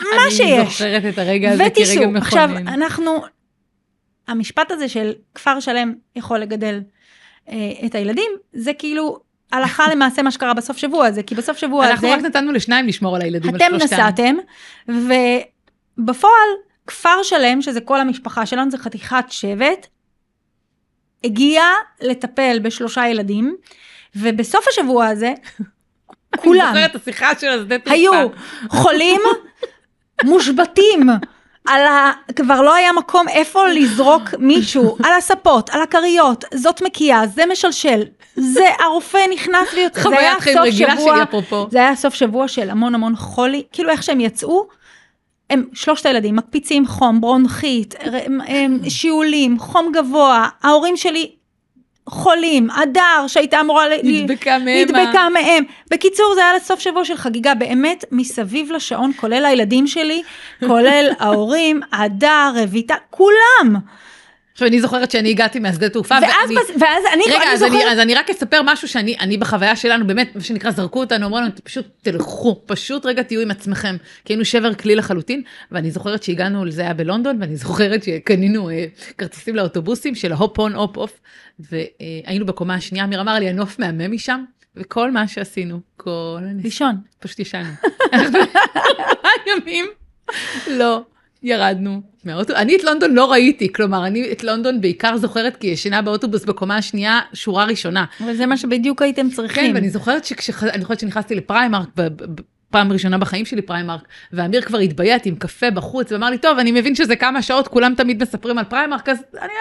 [0.02, 0.72] מה אני שיש.
[0.72, 1.64] זוכרת את הרגע הזה.
[1.76, 2.68] כרגע עכשיו, מכונן.
[2.68, 3.24] אנחנו,
[4.28, 6.82] המשפט הזה של כפר שלם יכול לגדל
[7.50, 9.20] אה, את הילדים, זה כאילו
[9.52, 12.88] הלכה למעשה מה שקרה בסוף שבוע הזה, כי בסוף שבוע הזה, אנחנו רק נתנו לשניים
[12.88, 13.96] לשמור על הילדים, על אתם שלושתם.
[13.96, 14.36] נסעתם,
[15.98, 16.50] ובפועל,
[16.88, 19.88] כפר שלם, שזה כל המשפחה שלנו, זה חתיכת שבט,
[21.24, 21.64] הגיע
[22.02, 23.56] לטפל בשלושה ילדים,
[24.16, 25.34] ובסוף השבוע הזה,
[26.38, 27.92] כולם אני זוכרת את השיחה של השדה תעופה.
[27.92, 28.12] היו
[28.70, 29.22] חולים
[30.24, 31.10] מושבתים.
[31.68, 32.12] על ה...
[32.36, 38.04] כבר לא היה מקום איפה לזרוק מישהו, על הספות, על הכריות, זאת מקיאה, זה משלשל,
[38.36, 41.68] זה הרופא נכנס ויוצא, זה היה סוף שבוע, שלי אפרופו.
[41.72, 44.68] זה היה סוף שבוע של המון המון חולי, כאילו איך שהם יצאו,
[45.50, 47.96] הם שלושת הילדים מקפיצים חום, ברונכית,
[48.48, 51.32] הם שיעולים, חום גבוה, ההורים שלי
[52.10, 53.92] חולים, הדר שהייתה אמורה ל...
[54.04, 54.78] נדבקה מהם.
[54.82, 55.64] נדבקה מהם.
[55.92, 60.24] בקיצור, זה היה לסוף שבוע של חגיגה, באמת מסביב לשעון, כולל הילדים שלי,
[60.68, 63.76] כולל ההורים, הדר, רויטל, כולם.
[64.60, 66.16] עכשיו אני זוכרת שאני הגעתי מהשדה תעופה.
[66.22, 68.88] ואז, ואני- בס- ואז אני, רגע, אני אז אני, זוכרת, אז אני רק אספר משהו
[68.88, 73.24] שאני אני בחוויה שלנו, באמת, מה שנקרא, זרקו אותנו, אמרו לנו, פשוט תלכו, פשוט רגע
[73.24, 73.96] תהיו עם עצמכם,
[74.26, 75.42] כי היינו שבר כלי לחלוטין,
[75.72, 78.86] ואני זוכרת שהגענו, זה היה בלונדון, ואני זוכרת שקנינו אה,
[79.18, 81.20] כרטיסים לאוטובוסים של ה hop on, hop off,
[81.60, 84.44] והיינו בקומה השנייה, אמיר אמר לי, הנוף מהמם משם,
[84.76, 86.96] וכל מה שעשינו, כל לישון.
[87.20, 87.70] פשוט ישנו.
[89.48, 89.86] ימים
[90.68, 91.02] לא
[91.44, 92.56] ירדנו מהאוטו.
[92.56, 96.78] אני את לונדון לא ראיתי, כלומר, אני את לונדון בעיקר זוכרת כי ישנה באוטובוס בקומה
[96.78, 98.06] השנייה, שורה ראשונה.
[98.28, 99.76] וזה מה שבדיוק הייתם כן, צריכים.
[99.76, 101.88] ואני זוכרת שאני זוכרת שנכנסתי ל Primark,
[102.70, 104.02] פעם ראשונה בחיים שלי Primark,
[104.34, 107.94] ואמיר כבר התביית עם קפה בחוץ, ואמר לי, טוב, אני מבין שזה כמה שעות, כולם
[107.98, 109.52] תמיד מספרים על Primark, אז אני,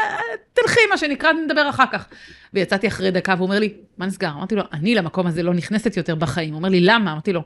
[0.52, 2.06] תלכי, מה שנקרא, נדבר אחר כך.
[2.54, 4.30] ויצאתי אחרי דקה, והוא אומר לי, מה נסגר?
[4.30, 6.50] אמרתי לו, אני למקום הזה לא נכנסת יותר בחיים.
[6.50, 7.12] הוא אומר לי, למה?
[7.12, 7.42] אמרתי לו,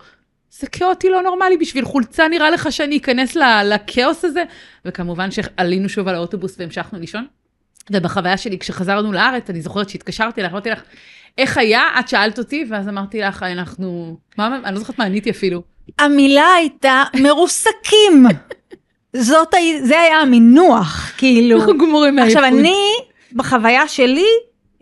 [0.59, 4.45] זה כאוטי לא נורמלי, בשביל חולצה נראה לך שאני אכנס לכאוס הזה?
[4.85, 7.27] וכמובן שעלינו שוב על האוטובוס והמשכנו לישון.
[7.91, 10.83] ובחוויה שלי, כשחזרנו לארץ, אני זוכרת שהתקשרתי לך, אמרתי לך,
[11.39, 11.83] איך היה?
[12.01, 14.17] את שאלת אותי, ואז אמרתי לך, אנחנו...
[14.39, 15.63] מה, אני לא זוכרת מה עניתי אפילו.
[15.99, 18.27] המילה הייתה מרוסקים.
[19.17, 21.61] זאת, זה היה המינוח, כאילו.
[21.61, 22.37] אנחנו גמורים מעייפות.
[22.37, 22.77] עכשיו, אני,
[23.33, 24.27] בחוויה שלי,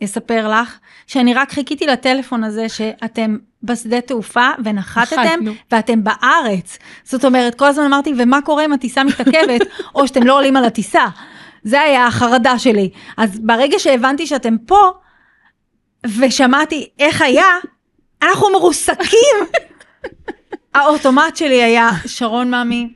[0.05, 5.41] אספר לך, שאני רק חיכיתי לטלפון הזה שאתם בשדה תעופה ונחתתם.
[5.73, 6.79] ואתם בארץ.
[7.05, 9.61] זאת אומרת, כל הזמן אמרתי, ומה קורה אם הטיסה מתעכבת,
[9.95, 11.07] או שאתם לא עולים על הטיסה.
[11.63, 12.91] זה היה החרדה שלי.
[13.17, 14.91] אז ברגע שהבנתי שאתם פה,
[16.19, 17.47] ושמעתי איך היה,
[18.23, 19.37] אנחנו מרוסקים.
[20.75, 22.93] האוטומט שלי היה, שרון ממי,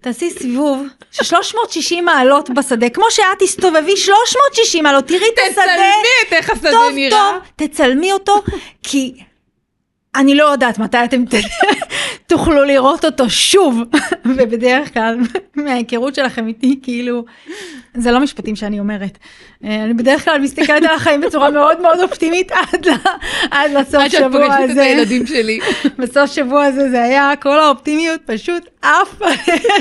[0.00, 5.82] תעשי סיבוב של 360 מעלות בשדה, כמו שאת תסתובבי 360 מעלות, תראי את השדה, תצלמי
[6.28, 7.10] את איך השדה טוב נראה.
[7.10, 8.42] טוב, תצלמי אותו,
[8.82, 9.14] כי
[10.16, 11.24] אני לא יודעת מתי אתם
[12.26, 13.80] תוכלו לראות אותו שוב,
[14.24, 15.16] ובדרך כלל,
[15.54, 17.24] מההיכרות שלכם איתי, כאילו,
[17.94, 19.18] זה לא משפטים שאני אומרת.
[19.64, 22.92] אה, אני בדרך כלל מסתכלת על החיים בצורה מאוד מאוד אופטימית עד ל-
[23.50, 24.82] עד לסוף עד שאת שבוע פוגשת את הזה.
[24.82, 25.60] הילדים שלי.
[25.98, 28.92] בסוף שבוע הזה זה היה כל האופטימיות פשוט על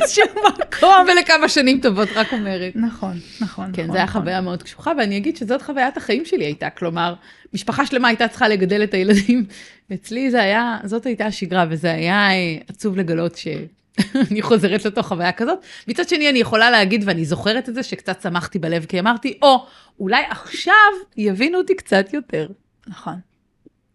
[0.01, 0.23] איזשהו
[0.59, 1.05] מקום.
[1.07, 2.75] ולכמה שנים טובות, רק אומרת.
[2.75, 3.71] נכון, נכון.
[3.73, 4.21] כן, נכון, זו הייתה נכון.
[4.21, 6.69] חוויה מאוד קשוחה, ואני אגיד שזאת חוויית החיים שלי הייתה.
[6.69, 7.13] כלומר,
[7.53, 9.45] משפחה שלמה הייתה צריכה לגדל את הילדים.
[9.93, 15.31] אצלי זה היה, זאת הייתה השגרה, וזה היה אה, עצוב לגלות שאני חוזרת לתוך חוויה
[15.31, 15.59] כזאת.
[15.88, 19.65] מצד שני, אני יכולה להגיד, ואני זוכרת את זה, שקצת שמחתי בלב, כי אמרתי, או,
[19.99, 20.73] אולי עכשיו
[21.17, 22.47] יבינו אותי קצת יותר.
[22.88, 23.15] נכון,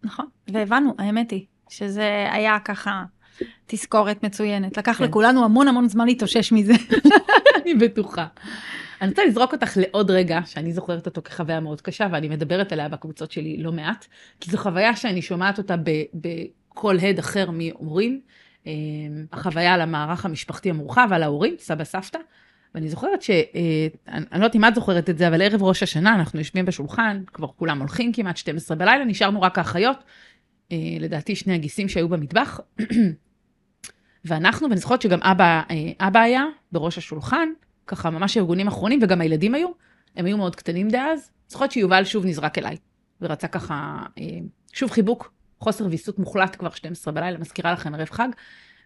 [0.03, 0.27] נכון.
[0.49, 3.03] והבנו, האמת היא, שזה היה ככה
[3.67, 4.79] תזכורת מצוינת.
[4.79, 5.05] לקח כן.
[5.05, 6.73] לכולנו המון המון זמן להתאושש מזה.
[7.63, 8.27] אני בטוחה.
[9.01, 12.89] אני רוצה לזרוק אותך לעוד רגע, שאני זוכרת אותו כחוויה מאוד קשה, ואני מדברת עליה
[12.89, 14.07] בקבוצות שלי לא מעט,
[14.41, 15.75] כי זו חוויה שאני שומעת אותה
[16.15, 18.21] בכל הד אחר מהורים.
[18.67, 18.73] אה,
[19.33, 22.19] החוויה על המערך המשפחתי המורחב, על ההורים, סבא סבתא.
[22.75, 23.31] ואני זוכרת ש...
[23.31, 26.65] אה, אני לא יודעת אם את זוכרת את זה, אבל ערב ראש השנה אנחנו יושבים
[26.65, 29.97] בשולחן, כבר כולם הולכים כמעט 12 בלילה, נשארנו רק האחיות,
[31.01, 32.61] לדעתי שני הגיסים שהיו במטבח.
[34.25, 37.49] ואנחנו, ואני זוכרת שגם אבא, אה, אבא היה בראש השולחן,
[37.87, 39.69] ככה ממש ארגונים אחרונים, וגם הילדים היו,
[40.17, 41.31] הם היו מאוד קטנים דאז.
[41.49, 42.77] זוכרת שיובל שוב נזרק אליי,
[43.21, 44.25] ורצה ככה, אה,
[44.73, 48.29] שוב חיבוק, חוסר ויסות מוחלט כבר 12 בלילה, מזכירה לכם ערב חג,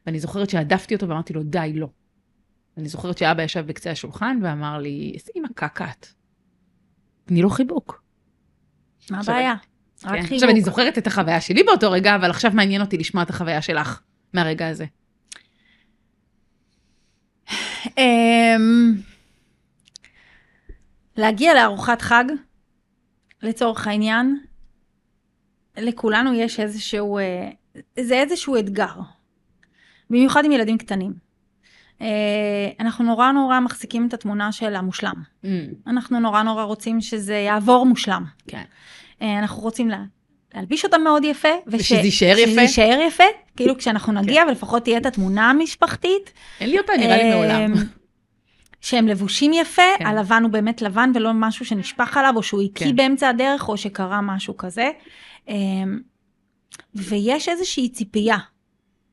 [0.06, 1.88] ואני זוכרת שהדפתי אותו ואמרתי לו, די, לא.
[2.76, 6.06] אני זוכרת שאבא ישב בקצה השולחן ואמר לי, איזה אימא קקה את.
[7.24, 8.02] תני לו חיבוק.
[9.10, 9.54] מה הבעיה?
[10.04, 10.34] רק כן.
[10.34, 13.62] עכשיו, אני זוכרת את החוויה שלי באותו רגע, אבל עכשיו מעניין אותי לשמוע את החוויה
[13.62, 14.00] שלך
[14.32, 14.84] מהרגע הזה.
[17.98, 18.94] אמ,
[21.16, 22.24] להגיע לארוחת חג,
[23.42, 24.38] לצורך העניין,
[25.76, 27.50] לכולנו יש איזשהו, אה,
[28.00, 28.94] זה איזשהו אתגר.
[30.10, 31.12] במיוחד עם ילדים קטנים.
[32.00, 35.22] אה, אנחנו נורא נורא מחזיקים את התמונה של המושלם.
[35.44, 35.46] Mm,
[35.86, 38.24] אנחנו נורא נורא רוצים שזה יעבור מושלם.
[38.48, 38.64] כן.
[39.22, 40.02] אה, אנחנו רוצים לה,
[40.54, 41.48] להלביש אותם מאוד יפה.
[41.66, 42.60] וש- ושזה יישאר שזה יפה.
[42.60, 43.24] יישאר יפה,
[43.56, 46.32] כאילו כשאנחנו נגיע ולפחות תהיה את התמונה המשפחתית.
[46.60, 47.72] אין לי אותה, נראה לי מעולם.
[47.72, 47.84] אמ,
[48.80, 50.06] שהם לבושים יפה, כן.
[50.06, 52.96] הלבן הוא באמת לבן ולא משהו שנשפך עליו, או שהוא הקיא כן.
[52.96, 54.90] באמצע הדרך, או שקרה משהו כזה.
[55.48, 56.00] אמ,
[56.94, 58.36] ויש איזושהי ציפייה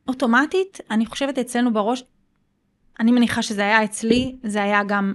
[0.08, 2.04] אוטומטית, אני חושבת אצלנו בראש,
[3.00, 5.14] אני מניחה שזה היה אצלי, זה היה גם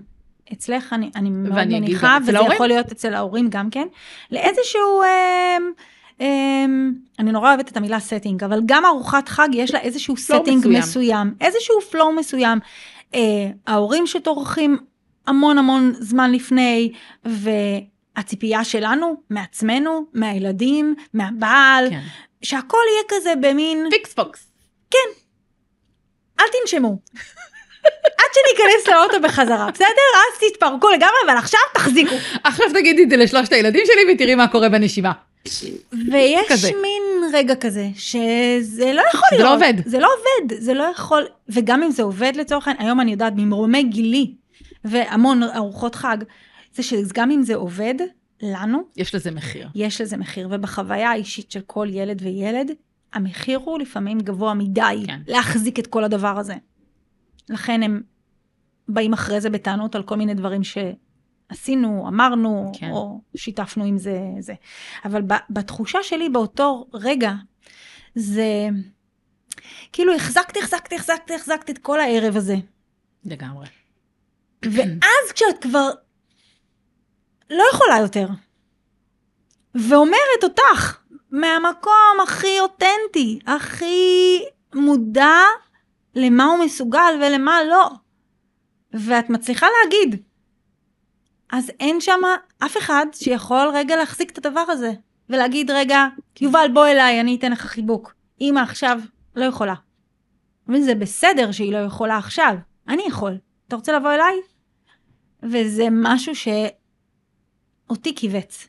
[0.53, 2.53] אצלך, אני, אני מאוד מניחה, וזה ההורים.
[2.53, 3.87] יכול להיות אצל ההורים גם כן,
[4.31, 5.71] לאיזשהו, אמ,
[6.21, 10.57] אמ, אני נורא אוהבת את המילה setting, אבל גם ארוחת חג יש לה איזשהו setting
[10.57, 10.79] מסוים.
[10.79, 12.59] מסוים, איזשהו flow מסוים.
[13.15, 14.77] אה, ההורים שטורחים
[15.27, 16.93] המון המון זמן לפני,
[17.25, 22.01] והציפייה שלנו, מעצמנו, מהילדים, מהבעל, כן.
[22.43, 24.51] שהכל יהיה כזה במין, פיקס פוקס.
[26.41, 26.99] אל תנשמו.
[28.05, 29.87] עד שניכנס לאוטו בחזרה, בסדר?
[30.15, 32.15] אז תתפרקו לגמרי, אבל עכשיו תחזיקו.
[32.45, 35.13] עכשיו תגידי את זה לשלושת הילדים שלי ותראי מה קורה בנשימה.
[36.13, 36.71] ויש כזה.
[36.83, 39.45] מין רגע כזה, שזה לא יכול להיות.
[39.45, 39.75] לא עובד.
[39.87, 43.33] זה לא עובד, זה לא יכול, וגם אם זה עובד לצורך העניין, היום אני יודעת
[43.37, 44.35] ממרומי גילי,
[44.85, 46.17] והמון ארוחות חג,
[46.75, 47.95] זה שגם אם זה עובד,
[48.43, 49.69] לנו יש לזה מחיר.
[49.75, 52.71] יש לזה מחיר, ובחוויה האישית של כל ילד וילד,
[53.13, 55.21] המחיר הוא לפעמים גבוה מדי כן.
[55.27, 56.55] להחזיק את כל הדבר הזה.
[57.48, 58.03] לכן הם
[58.88, 62.90] באים אחרי זה בטענות על כל מיני דברים שעשינו, אמרנו, כן.
[62.90, 64.55] או שיתפנו עם זה, זה.
[65.05, 67.33] אבל ב- בתחושה שלי באותו רגע,
[68.14, 68.68] זה
[69.92, 72.57] כאילו החזקתי, החזקתי, החזקתי, החזקתי את כל הערב הזה.
[73.24, 73.66] לגמרי.
[74.62, 75.90] ואז כשאת כבר
[77.50, 78.29] לא יכולה יותר,
[79.74, 80.98] ואומרת אותך,
[81.31, 84.40] מהמקום הכי אותנטי, הכי
[84.74, 85.37] מודע
[86.14, 87.90] למה הוא מסוגל ולמה לא,
[88.92, 90.23] ואת מצליחה להגיד,
[91.53, 92.20] אז אין שם
[92.59, 94.92] אף אחד שיכול רגע להחזיק את הדבר הזה,
[95.31, 96.07] ולהגיד, רגע,
[96.40, 98.14] יובל, בוא אליי, אני אתן לך חיבוק.
[98.40, 99.01] אמא עכשיו
[99.37, 99.75] לא יכולה.
[100.68, 102.55] וזה בסדר שהיא לא יכולה עכשיו,
[102.88, 103.38] אני יכול.
[103.68, 104.35] אתה רוצה לבוא אליי?
[105.42, 106.33] וזה משהו
[107.87, 108.68] שאותי כיווץ.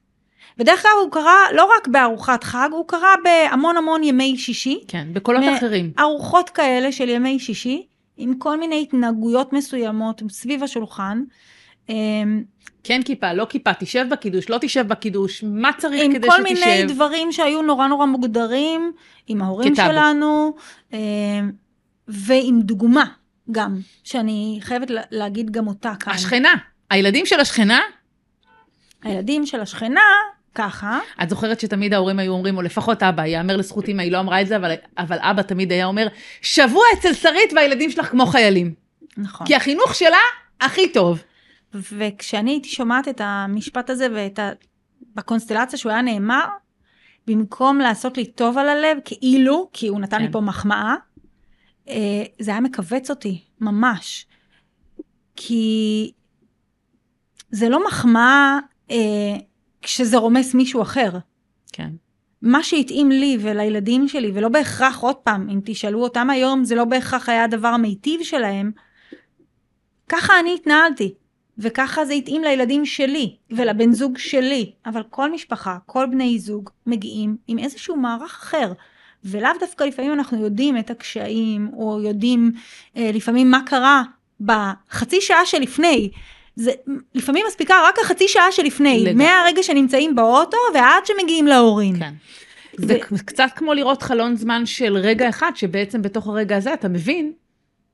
[0.62, 4.80] בדרך כלל הוא קרה לא רק בארוחת חג, הוא קרה בהמון המון ימי שישי.
[4.88, 5.92] כן, בקולות אחרים.
[6.00, 7.86] ארוחות כאלה של ימי שישי,
[8.18, 11.24] עם כל מיני התנהגויות מסוימות סביב השולחן.
[11.90, 12.44] אמ,
[12.84, 16.44] כן כיפה, לא כיפה, תשב בקידוש, לא תשב בקידוש, מה צריך עם כדי כל שתשב?
[16.66, 18.92] מיני דברים שהיו נורא נורא מוגדרים,
[19.28, 19.92] עם ההורים כטאבו.
[19.92, 20.54] שלנו,
[20.94, 20.98] אמ,
[22.08, 23.06] ועם דוגמה
[23.52, 26.14] גם, שאני חייבת לה- להגיד גם אותה כאן.
[26.14, 26.54] השכנה,
[26.90, 27.80] הילדים של השכנה,
[29.04, 30.02] הילדים של השכנה,
[30.56, 34.20] ככה, את זוכרת שתמיד ההורים היו אומרים, או לפחות אבא, יאמר לזכות אמא, היא לא
[34.20, 36.08] אמרה את זה, אבל, אבל אבא תמיד היה אומר,
[36.42, 38.74] שבוע אצל שרית והילדים שלך כמו חיילים.
[39.18, 39.48] נכון.
[39.48, 40.18] כי החינוך שלה
[40.62, 41.24] הכי טוב.
[41.74, 44.52] וכשאני הייתי שומעת את המשפט הזה ואת ה...
[45.16, 46.46] בקונסטלציה שהוא היה נאמר,
[47.28, 50.24] במקום לעשות לי טוב על הלב, כאילו, כי הוא נתן כן.
[50.24, 50.96] לי פה מחמאה,
[51.90, 54.26] אה, זה היה מכווץ אותי, ממש.
[55.36, 56.12] כי
[57.52, 58.60] זה לא מחמאה
[58.92, 59.36] אה,
[59.82, 61.12] כשזה רומס מישהו אחר.
[61.72, 61.90] כן.
[62.42, 66.86] מה שהתאים לי ולילדים שלי, ולא בהכרח, עוד פעם, אם תשאלו אותם היום, זה לא
[66.86, 68.72] בהכרח היה הדבר המיטיב שלהם,
[70.10, 71.14] ככה אני התנהלתי,
[71.58, 74.72] וככה זה התאים לילדים שלי ולבן זוג שלי.
[74.86, 78.74] אבל כל משפחה, כל בני זוג, מגיעים עם איזשהו מערך אחר.
[79.24, 82.52] ולאו דווקא לפעמים אנחנו יודעים את הקשיים, או יודעים
[82.98, 84.04] אה, לפעמים מה קרה
[84.42, 86.12] בחצי שעה שלפני.
[86.56, 86.72] זה
[87.16, 89.26] לפעמים מספיקה רק החצי שעה שלפני, לגמרי.
[89.26, 92.00] מהרגע שנמצאים באוטו ועד שמגיעים להורים.
[92.00, 92.14] כן.
[92.78, 97.32] זה קצת כמו לראות חלון זמן של רגע אחד, שבעצם בתוך הרגע הזה אתה מבין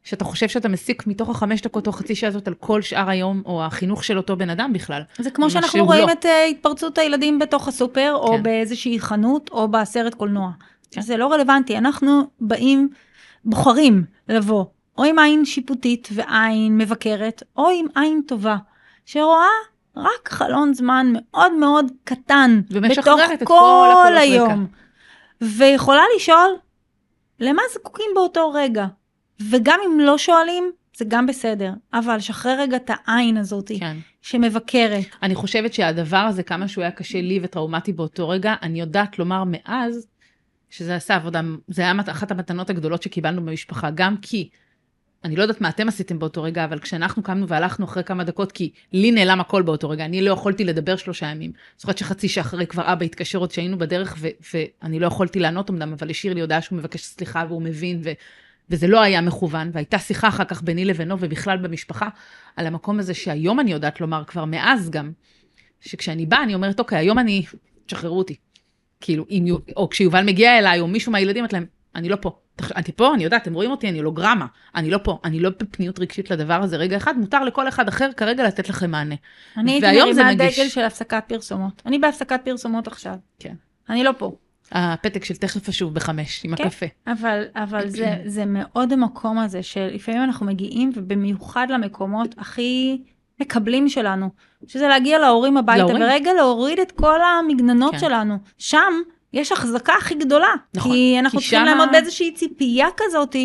[0.04, 3.42] שאתה חושב שאתה מסיק מתוך החמש דקות או חצי שעה הזאת על כל שאר היום,
[3.46, 5.02] או החינוך של אותו בן אדם בכלל.
[5.18, 6.12] זה כמו שאנחנו רואים לא.
[6.12, 8.44] את אה, התפרצות הילדים בתוך הסופר, או כן.
[8.44, 10.50] באיזושהי חנות, או בסרט קולנוע.
[10.92, 11.02] כן.
[11.02, 12.90] זה לא רלוונטי, אנחנו באים,
[13.46, 14.66] בוחרים לבוא,
[14.98, 18.58] או עם עין שיפוטית ועין מבקרת, או עם עין טובה,
[19.06, 19.48] שרואה
[19.96, 24.68] רק חלון זמן מאוד מאוד קטן, בתוך כל כל היום.
[25.42, 26.56] ויכולה לשאול,
[27.40, 28.86] למה זקוקים באותו רגע?
[29.50, 33.98] וגם אם לא שואלים, זה גם בסדר, אבל שחרר רגע את העין הזאת, כן.
[34.22, 35.06] שמבקרת.
[35.24, 39.44] אני חושבת שהדבר הזה, כמה שהוא היה קשה לי וטראומטי באותו רגע, אני יודעת לומר
[39.48, 40.08] מאז,
[40.70, 44.50] שזה עשה עבודה, זה היה אחת המתנות הגדולות שקיבלנו במשפחה, גם כי,
[45.24, 48.52] אני לא יודעת מה אתם עשיתם באותו רגע, אבל כשאנחנו קמנו והלכנו אחרי כמה דקות,
[48.52, 51.52] כי לי נעלם הכל באותו רגע, אני לא יכולתי לדבר שלושה ימים.
[51.78, 55.70] זוכרת שחצי שעה אחרי כבר אבא התקשר עוד שהיינו בדרך, ו- ואני לא יכולתי לענות
[55.70, 58.12] אמנם, אבל השאיר לי הודעה שהוא מבקש סליחה והוא מבין, ו-
[58.70, 62.10] וזה לא היה מכוון, והייתה שיחה אחר כך ביני לבינו ובכלל במשפחה,
[62.56, 65.12] על המקום הזה שהיום אני יודעת לומר, כבר מאז גם,
[65.82, 67.46] שכשאני באה, אני אומרת, אוקיי, היום אני,
[67.86, 68.36] תשחררו אותי.
[69.02, 71.66] כאילו, אם, או כשיובל מגיע אליי, או מישהו מהילדים, את להם,
[71.98, 72.32] אני לא פה.
[72.76, 74.46] אני פה, אני יודעת, אתם רואים אותי, אני הולוגרמה.
[74.76, 76.78] אני לא פה, אני לא בפניות רגשית לדבר הזה.
[76.78, 79.16] רגע אחד, מותר לכל אחד אחר כרגע לתת לכם מענה.
[79.58, 80.34] אני הייתי מרימה.
[80.34, 81.82] דגל של הפסקת פרסומות.
[81.86, 83.16] אני בהפסקת פרסומות עכשיו.
[83.40, 83.54] כן.
[83.90, 84.36] אני לא פה.
[84.72, 86.64] הפתק של תכף אשוב בחמש, עם כן.
[86.64, 86.86] הקפה.
[87.08, 93.02] אבל, אבל זה, זה מאוד המקום הזה שלפעמים אנחנו מגיעים, ובמיוחד למקומות הכי
[93.40, 94.30] מקבלים שלנו,
[94.68, 96.02] שזה להגיע להורים הביתה, להורים.
[96.02, 98.00] ורגע להוריד את כל המגננות כן.
[98.00, 98.38] שלנו.
[98.58, 98.94] שם
[99.38, 100.48] יש החזקה הכי גדולה.
[100.74, 100.92] נכון.
[100.92, 103.36] כי אנחנו כי צריכים שמה- לעמוד באיזושהי ציפייה כזאת,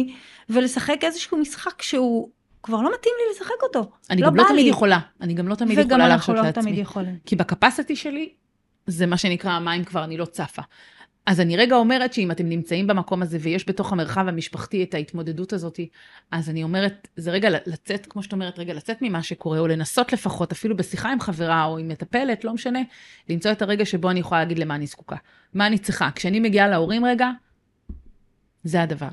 [0.51, 2.29] ולשחק איזשהו משחק שהוא
[2.63, 3.91] כבר לא מתאים לי לשחק אותו.
[4.11, 4.71] אני לא גם לא תמיד לי.
[4.71, 4.99] יכולה.
[5.21, 6.83] אני גם לא תמיד וגם יכולה אנחנו להרשות לא תמיד לעצמי.
[6.83, 7.17] יכולים.
[7.27, 8.29] כי בקפסיטי שלי,
[8.87, 10.63] זה מה שנקרא המים כבר, אני לא צפה.
[11.27, 15.53] אז אני רגע אומרת שאם אתם נמצאים במקום הזה ויש בתוך המרחב המשפחתי את ההתמודדות
[15.53, 15.81] הזאת,
[16.31, 20.13] אז אני אומרת, זה רגע לצאת, כמו שאת אומרת, רגע לצאת ממה שקורה, או לנסות
[20.13, 22.81] לפחות, אפילו בשיחה עם חברה או עם מטפלת, לא משנה,
[23.29, 25.17] למצוא את הרגע שבו אני יכולה להגיד למה אני זקוקה.
[25.55, 26.09] מה אני צריכה.
[26.15, 27.31] כשאני מגיעה להורים רגע,
[28.65, 29.09] זה הדבר.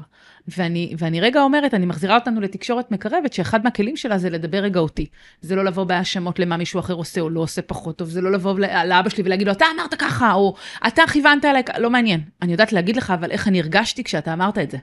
[0.58, 4.80] ואני, ואני רגע אומרת, אני מחזירה אותנו לתקשורת מקרבת, שאחד מהכלים שלה זה לדבר רגע
[4.80, 5.06] אותי.
[5.42, 8.32] זה לא לבוא בהאשמות למה מישהו אחר עושה או לא עושה פחות טוב, זה לא
[8.32, 10.56] לבוא לאבא שלי ולהגיד לו, אתה אמרת ככה, או
[10.88, 12.22] אתה כיוונת אליי, כ-" לא מעניין.
[12.42, 14.78] אני יודעת להגיד לך, אבל איך אני הרגשתי כשאתה אמרת את זה.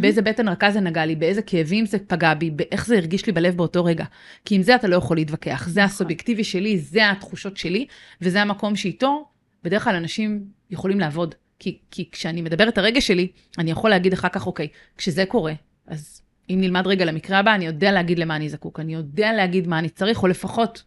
[0.00, 3.32] באיזה בטן רכה זה נגע לי, באיזה כאבים זה פגע בי, באיך זה הרגיש לי
[3.32, 4.04] בלב באותו רגע.
[4.44, 5.68] כי עם זה אתה לא יכול להתווכח.
[5.68, 7.86] זה הסובייקטיבי שלי, זה התחושות שלי,
[8.20, 9.28] וזה המקום שאיתו,
[9.64, 11.34] בדרך כלל אנשים יכולים לעבוד.
[11.58, 13.28] כי, כי כשאני מדבר את הרגש שלי,
[13.58, 15.52] אני יכול להגיד אחר כך, אוקיי, כשזה קורה,
[15.86, 19.68] אז אם נלמד רגע למקרה הבא, אני יודע להגיד למה אני זקוק, אני יודע להגיד
[19.68, 20.82] מה אני צריך, או לפחות,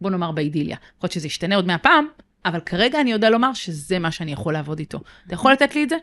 [0.00, 0.76] בוא נאמר באידיליה.
[0.76, 2.06] יכול להיות שזה ישתנה עוד מהפעם,
[2.44, 5.00] אבל כרגע אני יודע לומר שזה מה שאני יכול לעבוד איתו.
[5.26, 5.96] אתה יכול לתת לי את זה?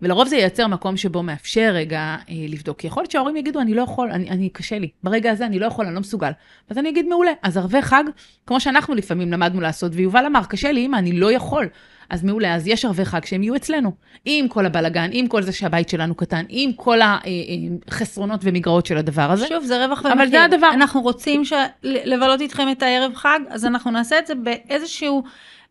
[0.00, 2.78] ולרוב זה ייצר מקום שבו מאפשר רגע אה, לבדוק.
[2.78, 5.58] כי יכול להיות שההורים יגידו, אני לא יכול, אני, אני קשה לי, ברגע הזה אני
[5.58, 6.30] לא יכול, אני לא מסוגל.
[6.68, 7.32] אז אני אגיד, מעולה.
[7.42, 8.04] אז ערבי חג,
[8.46, 11.68] כמו שאנחנו לפעמים למדנו לעשות, ויובל אמר, קשה לי, אמא, אני לא יכול.
[12.10, 13.92] אז מעולה, אז יש ערבי חג שהם יהיו אצלנו.
[14.24, 19.30] עם כל הבלגן, עם כל זה שהבית שלנו קטן, עם כל החסרונות ומגרעות של הדבר
[19.30, 19.46] הזה.
[19.46, 20.12] שוב, זה רווח ומחיר.
[20.12, 20.70] אבל זה הדבר.
[20.72, 21.52] אנחנו רוצים ש...
[21.82, 25.22] לבלות איתכם את הערב חג, אז אנחנו נעשה את זה באיזשהו...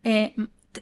[0.06, 0.26] אה,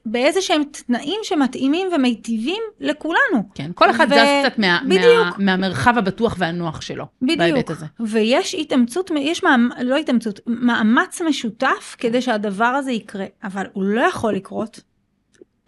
[0.06, 3.49] באיזה שהם תנאים שמתאימים ומיטיבים לכולנו.
[3.56, 4.14] כן, כל אחד ו...
[4.14, 7.06] זז קצת מה, מה, מהמרחב הבטוח והנוח שלו.
[7.22, 7.39] בדיוק.
[7.39, 7.86] בהיבט הזה.
[7.99, 9.70] ויש התאמצות, יש מאמ...
[9.82, 14.80] לא התאמצות, מאמץ משותף כדי שהדבר הזה יקרה, אבל הוא לא יכול לקרות.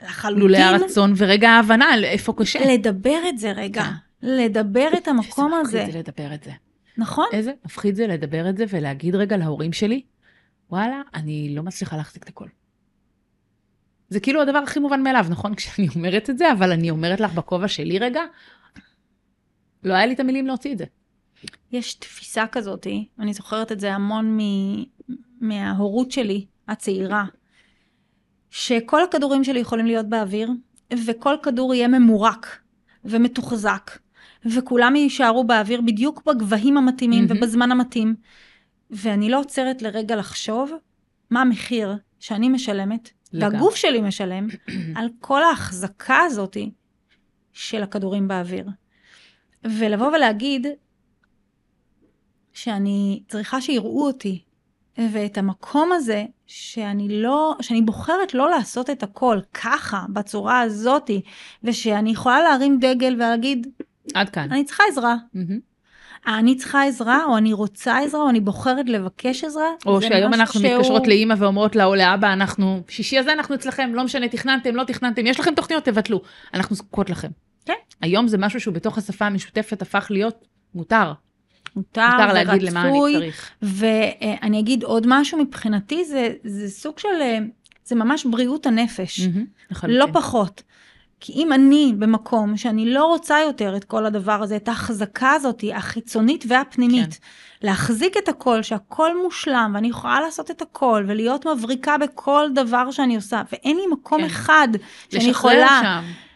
[0.04, 0.39] לחלוטין.
[0.39, 2.74] לולא הרצון ורגע ההבנה על איפה קשה.
[2.74, 3.84] לדבר את זה רגע.
[3.84, 3.91] כן.
[4.22, 5.82] לדבר את המקום הזה.
[5.82, 6.52] איזה מפחיד זה לדבר את זה.
[6.98, 7.26] נכון.
[7.34, 10.02] איזה מפחיד זה לדבר את זה ולהגיד רגע להורים שלי,
[10.70, 12.48] וואלה, אני לא מצליחה להחזיק את הכל.
[14.10, 15.56] זה כאילו הדבר הכי מובן מאליו, נכון?
[15.58, 18.22] כשאני אומרת את זה, אבל אני אומרת לך בכובע שלי רגע,
[19.84, 20.86] לא היה לי את המילים להוציא את זה.
[21.72, 22.88] יש תפיסה כזאת,
[23.20, 24.84] אני זוכרת את זה המון מ...
[25.41, 27.26] מההורות שלי, הצעירה,
[28.52, 30.52] שכל הכדורים שלי יכולים להיות באוויר,
[31.06, 32.60] וכל כדור יהיה ממורק
[33.06, 33.91] ומתוחזק,
[34.45, 37.38] וכולם יישארו באוויר בדיוק בגבהים המתאימים mm-hmm.
[37.38, 38.16] ובזמן המתאים.
[38.91, 40.72] ואני לא עוצרת לרגע לחשוב
[41.30, 43.54] מה המחיר שאני משלמת, לגב.
[43.54, 44.48] והגוף שלי משלם,
[44.98, 46.58] על כל ההחזקה הזאת
[47.54, 48.68] של הכדורים באוויר.
[49.64, 50.68] ולבוא ולהגיד
[52.54, 54.43] שאני צריכה שיראו אותי,
[54.98, 61.22] ואת המקום הזה שאני לא, שאני בוחרת לא לעשות את הכל ככה, בצורה הזאתי,
[61.64, 63.68] ושאני יכולה להרים דגל ולהגיד,
[64.14, 64.52] עד כאן.
[64.52, 65.16] אני צריכה עזרה.
[65.36, 65.68] Mm-hmm.
[66.28, 69.70] אני צריכה עזרה, או אני רוצה עזרה, או אני בוחרת לבקש עזרה.
[69.86, 70.74] או שהיום אנחנו שהוא...
[70.74, 74.84] מתקשרות לאימא ואומרות לה או לאבא, אנחנו, שישי הזה אנחנו אצלכם, לא משנה, תכננתם, לא
[74.84, 76.22] תכננתם, יש לכם תוכניות, תבטלו.
[76.54, 77.30] אנחנו זקוקות לכם.
[77.66, 77.74] כן.
[78.02, 80.45] היום זה משהו שהוא בתוך השפה המשותפת הפך להיות
[80.76, 81.14] מותר.
[81.78, 83.51] מותר, מותר להגיד למה אני צריך.
[83.61, 87.39] ואני אגיד עוד משהו מבחינתי, זה, זה סוג של, אה,
[87.86, 90.63] זה ממש בריאות הנפש, mm-hmm, לא פחות.
[91.19, 95.63] כי אם אני במקום שאני לא רוצה יותר את כל הדבר הזה, את ההחזקה הזאת,
[95.73, 97.67] החיצונית והפנימית, כן.
[97.67, 103.15] להחזיק את הכל, שהכל מושלם, ואני יכולה לעשות את הכל, ולהיות מבריקה בכל דבר שאני
[103.15, 104.25] עושה, ואין לי מקום כן.
[104.25, 104.67] אחד
[105.11, 105.55] שאני יכולה...
[105.55, 106.26] לשחרר שם.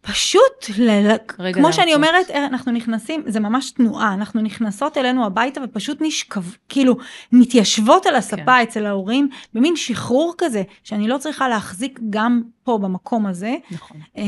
[0.00, 1.16] פשוט, ל...
[1.52, 6.44] כמו שאני אומרת, אה, אנחנו נכנסים, זה ממש תנועה, אנחנו נכנסות אלינו הביתה ופשוט נשכב,
[6.68, 6.96] כאילו,
[7.32, 8.62] מתיישבות על הספה כן.
[8.62, 13.54] אצל ההורים, במין שחרור כזה, שאני לא צריכה להחזיק גם פה במקום הזה.
[13.70, 13.96] נכון.
[14.16, 14.22] אה,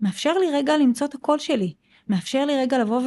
[0.00, 1.72] מאפשר לי רגע למצוא את הקול שלי,
[2.08, 3.00] מאפשר לי רגע לבוא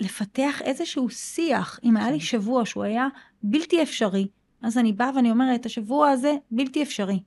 [0.00, 1.80] ולפתח איזשהו שיח.
[1.84, 2.24] אם היה לי כן.
[2.24, 3.08] שבוע שהוא היה
[3.42, 4.26] בלתי אפשרי,
[4.62, 7.18] אז אני באה ואני אומרת, השבוע הזה בלתי אפשרי.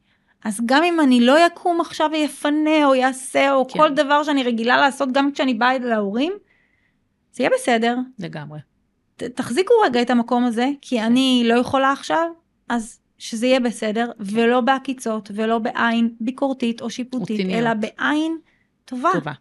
[0.46, 3.80] אז גם אם אני לא יקום עכשיו ויפנה או יעשה או כן.
[3.80, 6.34] כל דבר שאני רגילה לעשות, גם כשאני באה להורים,
[7.34, 7.98] זה יהיה בסדר.
[8.20, 8.60] לגמרי.
[9.16, 12.28] ת, תחזיקו רגע את המקום הזה, כי אני לא יכולה עכשיו,
[12.70, 18.38] אז שזה יהיה בסדר, ולא בעקיצות, ולא בעין ביקורתית או שיפוטית, אלא בעין
[18.86, 19.10] טובה.
[19.14, 19.32] טובה.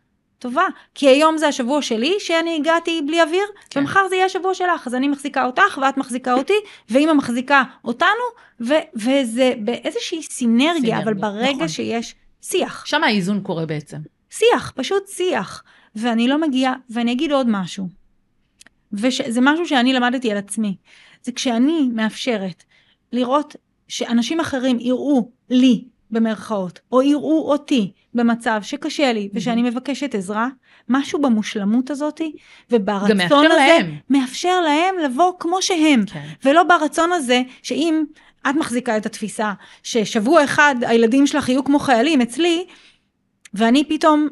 [0.45, 0.65] טובה.
[0.95, 3.81] כי היום זה השבוע שלי, שאני הגעתי בלי אוויר, כן.
[3.81, 4.87] ומחר זה יהיה השבוע שלך.
[4.87, 6.53] אז אני מחזיקה אותך, ואת מחזיקה אותי,
[6.91, 8.25] ואימא מחזיקה אותנו,
[8.61, 11.69] ו- וזה באיזושהי סינרגיה, סינרגיה אבל ברגע נכון.
[11.69, 12.87] שיש שיח.
[12.87, 13.97] שם האיזון קורה בעצם.
[14.31, 15.63] שיח, פשוט שיח.
[15.97, 17.89] ואני לא מגיעה, ואני אגיד עוד משהו.
[18.93, 20.77] וזה משהו שאני למדתי על עצמי.
[21.23, 22.65] זה כשאני מאפשרת
[23.13, 23.57] לראות
[23.89, 25.85] שאנשים אחרים יראו לי
[26.15, 30.49] במרכאות, או יראו אותי במצב שקשה לי ושאני מבקשת עזרה,
[30.89, 32.21] משהו במושלמות הזאת
[32.71, 33.95] וברצון הזה, מאפשר להם.
[34.11, 36.27] מאפשר להם לבוא כמו שהם, כן.
[36.45, 38.05] ולא ברצון הזה שאם
[38.51, 39.53] את מחזיקה את התפיסה
[39.83, 42.67] ששבוע אחד הילדים שלך יהיו כמו חיילים אצלי,
[43.55, 44.29] ואני פתאום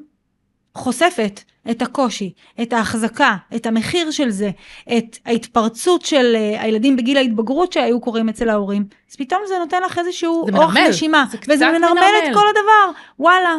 [0.75, 1.41] חושפת
[1.71, 2.33] את הקושי,
[2.63, 4.51] את ההחזקה, את המחיר של זה,
[4.99, 9.83] את ההתפרצות של uh, הילדים בגיל ההתבגרות שהיו קורים אצל ההורים, אז פתאום זה נותן
[9.83, 13.57] לך איזשהו אורך נשימה, וזה מנרמל, מנרמל את כל הדבר, וואלה.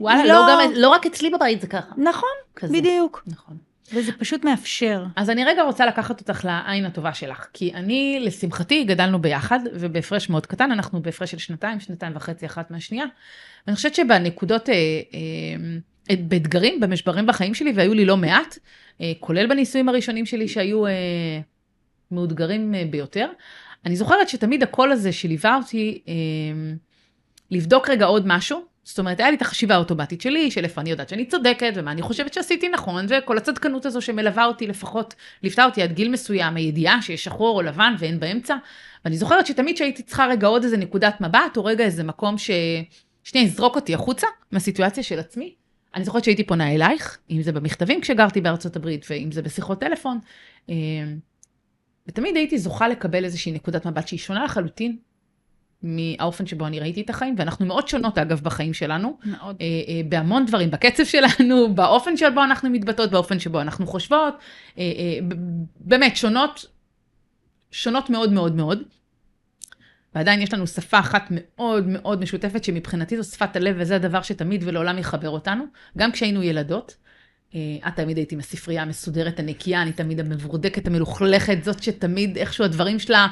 [0.00, 1.92] וואלה, לא, לא, גם, לא רק אצלי בבית זה ככה.
[1.96, 2.72] נכון, כזה.
[2.72, 3.22] בדיוק.
[3.26, 3.56] נכון.
[3.92, 5.04] וזה פשוט מאפשר.
[5.16, 10.30] אז אני רגע רוצה לקחת אותך לעין הטובה שלך, כי אני, לשמחתי, גדלנו ביחד, ובהפרש
[10.30, 13.04] מאוד קטן, אנחנו בהפרש של שנתיים, שנתיים וחצי אחת מהשנייה.
[13.66, 14.68] ואני חושבת שבנקודות...
[14.68, 15.18] אה, אה,
[16.28, 18.58] באתגרים, במשברים בחיים שלי, והיו לי לא מעט,
[19.00, 20.92] אה, כולל בניסויים הראשונים שלי שהיו אה,
[22.10, 23.28] מאותגרים אה, ביותר.
[23.84, 26.02] אני זוכרת שתמיד הקול הזה שליווה אותי
[27.50, 28.64] לבדוק רגע עוד משהו.
[28.84, 31.92] זאת אומרת, היה לי את החשיבה האוטומטית שלי, של איפה אני יודעת שאני צודקת, ומה
[31.92, 36.56] אני חושבת שעשיתי נכון, וכל הצדקנות הזו שמלווה אותי לפחות, ליוותה אותי עד גיל מסוים,
[36.56, 38.56] הידיעה שיש שחור או לבן ואין באמצע.
[39.04, 42.50] ואני זוכרת שתמיד שהייתי צריכה רגע עוד איזה נקודת מבט, או רגע איזה מקום ש...
[43.24, 45.54] שנייה יזרוק אותי החוצה מהסיטואציה של עצמי,
[45.96, 50.18] אני זוכרת שהייתי פונה אלייך, אם זה במכתבים כשגרתי בארצות הברית, ואם זה בשיחות טלפון,
[50.70, 50.74] אה,
[52.08, 54.96] ותמיד הייתי זוכה לקבל איזושהי נקודת מבט שהיא שונה לחלוטין
[55.82, 59.56] מהאופן שבו אני ראיתי את החיים, ואנחנו מאוד שונות אגב בחיים שלנו, מאוד.
[59.60, 64.34] אה, אה, בהמון דברים, בקצב שלנו, באופן שבו אנחנו מתבטאות, באופן שבו אנחנו חושבות,
[64.78, 65.18] אה, אה,
[65.80, 66.66] באמת שונות,
[67.70, 68.82] שונות מאוד מאוד מאוד.
[70.16, 74.62] ועדיין יש לנו שפה אחת מאוד מאוד משותפת, שמבחינתי זו שפת הלב, וזה הדבר שתמיד
[74.66, 75.64] ולעולם יחבר אותנו,
[75.98, 76.96] גם כשהיינו ילדות.
[77.54, 82.64] אה, את תמיד הייתי עם הספרייה המסודרת, הנקייה, אני תמיד המבורדקת, המלוכלכת, זאת שתמיד איכשהו
[82.64, 83.26] הדברים שלה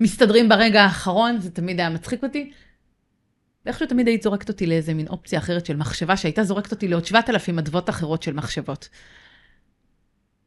[0.00, 2.52] מסתדרים ברגע האחרון, זה תמיד היה מצחיק אותי.
[3.66, 7.06] ואיכשהו תמיד היית זורקת אותי לאיזה מין אופציה אחרת של מחשבה, שהייתה זורקת אותי לעוד
[7.06, 8.88] 7,000 אדוות אחרות של מחשבות.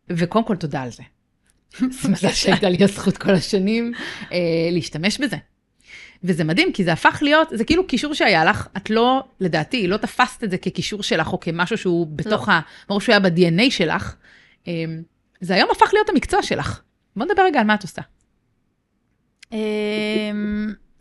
[0.10, 1.04] וקודם כל, תודה על זה.
[2.02, 3.92] זה מזל שהייתה לי הזכות כל השנים
[4.32, 4.38] אה,
[4.72, 5.38] להשתמש בזה.
[6.24, 9.98] וזה מדהים, כי זה הפך להיות, זה כאילו קישור שהיה לך, את לא, לדעתי, לא
[9.98, 12.60] תפסת את זה כקישור שלך, או כמשהו שהוא בתוך ה...
[12.88, 14.16] ברור שהוא היה ב-DNA שלך.
[14.68, 14.74] אה,
[15.42, 16.82] זה היום הפך להיות המקצוע שלך.
[17.16, 18.02] בוא נדבר רגע על מה את עושה.
[19.52, 19.58] אמ,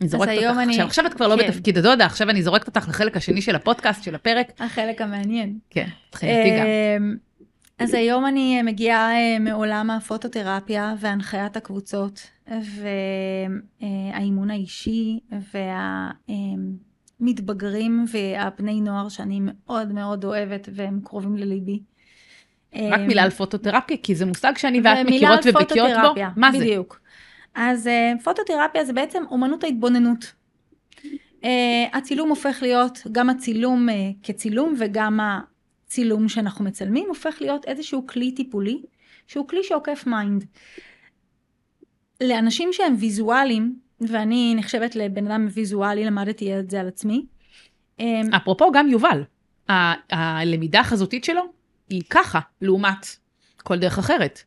[0.01, 1.47] אני זורקת אותך אני- עכשיו, עכשיו את כבר לא כן.
[1.47, 4.47] בתפקיד הדודה, עכשיו אני זורקת אותך לחלק השני של הפודקאסט, של הפרק.
[4.59, 5.57] החלק המעניין.
[5.69, 6.65] כן, תחילתי גם.
[7.79, 12.29] אז היום אני מגיעה אה, מעולם הפוטותרפיה והנחיית הקבוצות
[13.81, 15.19] והאימון האישי
[17.19, 21.79] והמתבגרים והבני נוער שאני מאוד מאוד אוהבת והם קרובים לליבי.
[22.75, 26.21] רק מילה על פוטותרפיה, כי זה מושג שאני ואת מכירות ובקיאות בו.
[26.35, 26.57] מה זה?
[26.57, 26.99] בדיוק.
[27.55, 30.33] אז אה, פוטותרפיה זה בעצם אומנות ההתבוננות.
[31.43, 35.19] אה, הצילום הופך להיות, גם הצילום אה, כצילום וגם
[35.89, 38.81] הצילום שאנחנו מצלמים, הופך להיות איזשהו כלי טיפולי,
[39.27, 40.45] שהוא כלי שעוקף mind.
[42.23, 47.25] לאנשים שהם ויזואליים, ואני נחשבת לבן אדם ויזואלי, למדתי את זה על עצמי.
[48.35, 49.23] אפרופו, גם יובל,
[50.09, 51.41] הלמידה החזותית שלו
[51.89, 53.07] היא ככה, לעומת
[53.63, 54.43] כל דרך אחרת.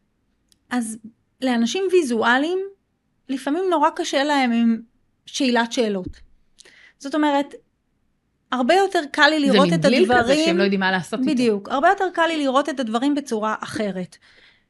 [0.71, 0.99] אז
[1.41, 2.59] לאנשים ויזואליים,
[3.29, 4.81] לפעמים נורא קשה להם עם
[5.27, 6.21] שאלת שאלות.
[6.99, 7.55] זאת אומרת,
[8.53, 10.45] הרבה יותר קל לי לראות זה את מין בליל כזה הדברים...
[10.47, 11.31] שהם לא יודעים מה לעשות איתו.
[11.33, 11.69] בדיוק.
[11.69, 14.17] הרבה יותר קל לי לראות את הדברים בצורה אחרת.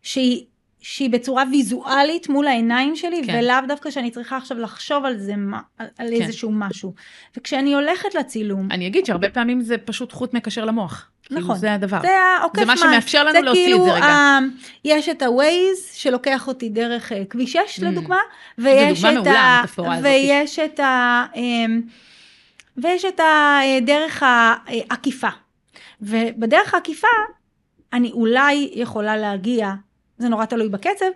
[0.02, 0.44] שהיא,
[0.80, 3.38] שהיא בצורה ויזואלית מול העיניים שלי, כן.
[3.42, 5.32] ולאו דווקא שאני צריכה עכשיו לחשוב על זה,
[5.78, 6.22] על, על כן.
[6.22, 6.94] איזשהו משהו.
[7.36, 11.08] וכשאני הולכת לצילום, אני אגיד שהרבה פעמים זה פשוט חוט מקשר למוח.
[11.22, 11.56] כאילו, נכון.
[11.56, 11.98] זה הדבר.
[12.02, 12.08] זה
[12.40, 12.84] העוקף זה מה מים.
[12.92, 14.04] שמאפשר לנו להוציא את כאילו, זה רגע.
[14.04, 14.38] ה-
[14.84, 17.84] יש את ה-Waze שלוקח אותי דרך אה, כביש 6 Mm.
[17.86, 18.16] לדוגמה,
[18.58, 19.58] ויש דוגמה את מעולה, ה...
[19.58, 20.04] המטאפורה הזאת.
[20.10, 21.24] ויש את ה...
[22.76, 25.28] ויש את הדרך העקיפה.
[26.00, 27.08] ובדרך העקיפה,
[27.92, 29.70] אני אולי יכולה להגיע,
[30.18, 31.06] זה נורא תלוי בקצב,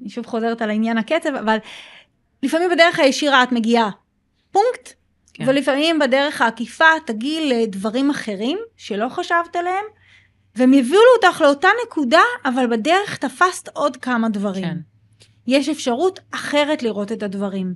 [0.00, 1.56] אני שוב חוזרת על עניין הקצב, אבל
[2.42, 3.90] לפעמים בדרך הישירה את מגיעה
[4.52, 4.92] פונקט.
[5.34, 5.44] כן.
[5.48, 9.84] ולפעמים בדרך העקיפה תגיעי לדברים אחרים שלא חשבת עליהם,
[10.54, 14.64] והם יביאו אותך לאותה נקודה, אבל בדרך תפסת עוד כמה דברים.
[14.64, 14.76] כן.
[15.46, 17.74] יש אפשרות אחרת לראות את הדברים.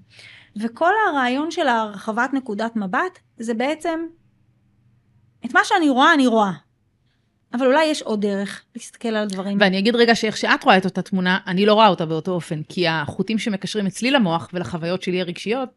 [0.57, 4.01] וכל הרעיון של הרחבת נקודת מבט, זה בעצם,
[5.45, 6.53] את מה שאני רואה, אני רואה.
[7.55, 9.59] אבל אולי יש עוד דרך להסתכל על הדברים.
[9.61, 12.63] ואני אגיד רגע שאיך שאת רואה את אותה תמונה, אני לא רואה אותה באותו אופן,
[12.69, 15.69] כי החוטים שמקשרים אצלי למוח ולחוויות שלי הרגשיות,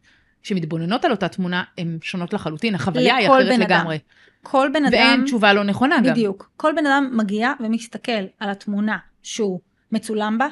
[0.43, 3.79] שמתבוננות על אותה תמונה, הן שונות לחלוטין, החוויה היא אחרת בן אדם.
[3.79, 3.99] לגמרי.
[4.41, 4.93] כל בן אדם...
[4.93, 6.13] ואין תשובה לא נכונה גם.
[6.13, 6.49] בדיוק.
[6.57, 9.59] כל בן אדם מגיע ומסתכל על התמונה שהוא
[9.91, 10.47] מצולם בה,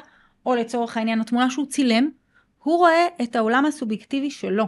[0.46, 2.10] או לצורך העניין התמונה שהוא צילם,
[2.62, 4.64] הוא רואה את העולם הסובייקטיבי שלו.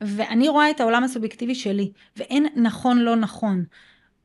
[0.00, 3.64] ואני רואה את העולם הסובייקטיבי שלי, ואין נכון לא נכון.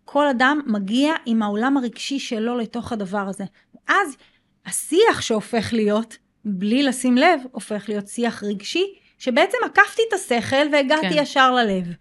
[0.05, 3.43] כל אדם מגיע עם העולם הרגשי שלו לתוך הדבר הזה.
[3.87, 4.17] אז
[4.65, 8.85] השיח שהופך להיות, בלי לשים לב, הופך להיות שיח רגשי,
[9.17, 11.23] שבעצם עקפתי את השכל והגעתי כן.
[11.23, 11.93] ישר ללב.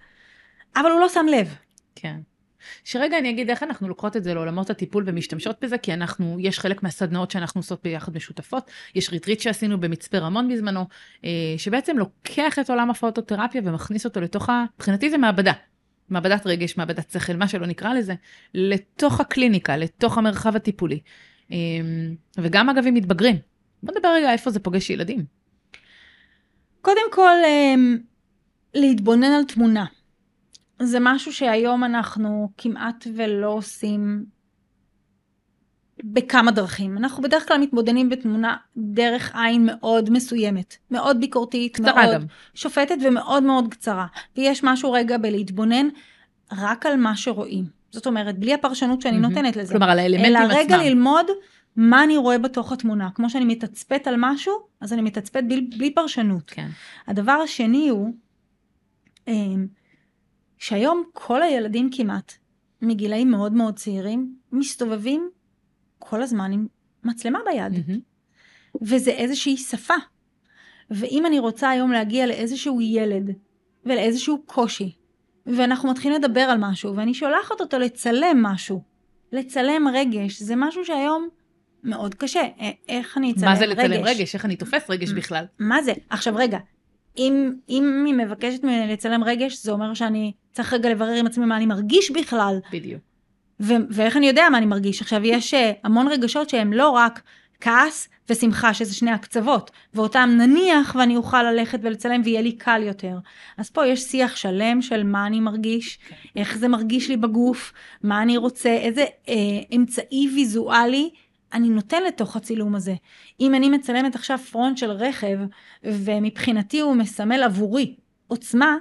[0.76, 1.54] אבל הוא לא שם לב.
[1.94, 2.20] כן.
[2.84, 6.58] שרגע אני אגיד איך אנחנו לוקחות את זה לעולמות הטיפול ומשתמשות בזה, כי אנחנו, יש
[6.58, 8.70] חלק מהסדנאות שאנחנו עושות ביחד משותפות.
[8.94, 10.84] יש ריטריט שעשינו במצפה רמון בזמנו,
[11.24, 14.64] אה, שבעצם לוקח את עולם הפוטותרפיה ומכניס אותו לתוך ה...
[14.76, 15.52] מבחינתי זה מעבדה.
[16.08, 18.14] מעבדת רגש, מעבדת שכל, מה שלא נקרא לזה,
[18.54, 21.00] לתוך הקליניקה, לתוך המרחב הטיפולי.
[21.52, 21.56] אה,
[22.38, 23.36] וגם אגב עם מתבגרים.
[23.82, 25.24] בוא נדבר רגע איפה זה פוגש ילדים.
[26.80, 27.98] קודם כל, אמ,
[28.74, 29.84] להתבונן על תמונה.
[30.82, 34.24] זה משהו שהיום אנחנו כמעט ולא עושים
[36.04, 36.98] בכמה דרכים.
[36.98, 42.26] אנחנו בדרך כלל מתבוננים בתמונה דרך עין מאוד מסוימת, מאוד ביקורתית, קצרה מאוד גם.
[42.54, 44.06] שופטת ומאוד מאוד קצרה.
[44.36, 45.88] ויש משהו רגע בלהתבונן
[46.52, 47.64] רק על מה שרואים.
[47.90, 49.34] זאת אומרת, בלי הפרשנות שאני מהמם.
[49.34, 49.72] נותנת לזה.
[49.72, 50.56] כלומר, על האלמנטים אלא עצמם.
[50.58, 51.26] רגע ללמוד
[51.76, 53.08] מה אני רואה בתוך התמונה.
[53.14, 56.42] כמו שאני מתצפת על משהו, אז אני מתצפת בלי, בלי פרשנות.
[56.46, 56.68] כן.
[57.06, 58.14] הדבר השני הוא
[59.28, 59.66] אמ,
[60.58, 62.32] שהיום כל הילדים כמעט
[62.82, 65.30] מגילאים מאוד מאוד צעירים, מסתובבים
[65.98, 66.66] כל הזמן עם
[67.04, 67.72] מצלמה ביד.
[67.72, 68.00] מהמם.
[68.82, 69.94] וזה איזושהי שפה.
[70.90, 73.30] ואם אני רוצה היום להגיע לאיזשהו ילד
[73.86, 74.92] ולאיזשהו קושי,
[75.46, 78.82] ואנחנו מתחילים לדבר על משהו, ואני שולחת אותו לצלם משהו,
[79.32, 81.28] לצלם רגש, זה משהו שהיום
[81.84, 82.42] מאוד קשה.
[82.88, 83.58] איך אני אצלם מה רגש?
[83.58, 84.34] זה לצלם רגש?
[84.34, 85.44] איך אני תופס רגש בכלל?
[85.58, 85.92] מה זה?
[86.10, 86.58] עכשיו רגע,
[87.18, 91.46] אם, אם היא מבקשת ממני לצלם רגש, זה אומר שאני צריך רגע לברר עם עצמי
[91.46, 93.00] מה אני מרגיש בכלל, בדיוק.
[93.60, 95.02] ו- ואיך אני יודע מה אני מרגיש.
[95.02, 97.22] עכשיו, יש אה, המון רגשות שהם לא רק
[97.60, 103.18] כעס ושמחה, שזה שני הקצוות, ואותם נניח ואני אוכל ללכת ולצלם ויהיה לי קל יותר.
[103.56, 105.98] אז פה יש שיח שלם של מה אני מרגיש,
[106.36, 109.34] איך זה מרגיש לי בגוף, מה אני רוצה, איזה אה,
[109.76, 111.10] אמצעי ויזואלי
[111.52, 112.94] אני נותן לתוך הצילום הזה.
[113.40, 115.38] אם אני מצלמת עכשיו פרונט של רכב,
[115.84, 117.96] ומבחינתי הוא מסמל עבורי
[118.26, 118.76] עוצמה,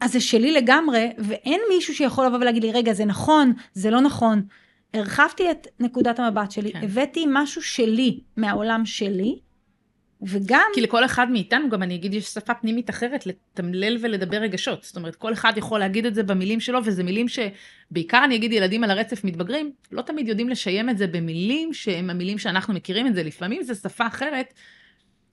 [0.00, 4.00] אז זה שלי לגמרי, ואין מישהו שיכול לבוא ולהגיד לי, רגע, זה נכון, זה לא
[4.00, 4.42] נכון.
[4.94, 6.80] הרחבתי את נקודת המבט שלי, כן.
[6.82, 9.38] הבאתי משהו שלי מהעולם שלי,
[10.22, 14.82] וגם, כי לכל אחד מאיתנו, גם אני אגיד, יש שפה פנימית אחרת לתמלל ולדבר רגשות.
[14.82, 18.52] זאת אומרת, כל אחד יכול להגיד את זה במילים שלו, וזה מילים שבעיקר אני אגיד
[18.52, 23.06] ילדים על הרצף מתבגרים, לא תמיד יודעים לשיים את זה במילים שהם המילים שאנחנו מכירים
[23.06, 23.22] את זה.
[23.22, 24.54] לפעמים זה שפה אחרת,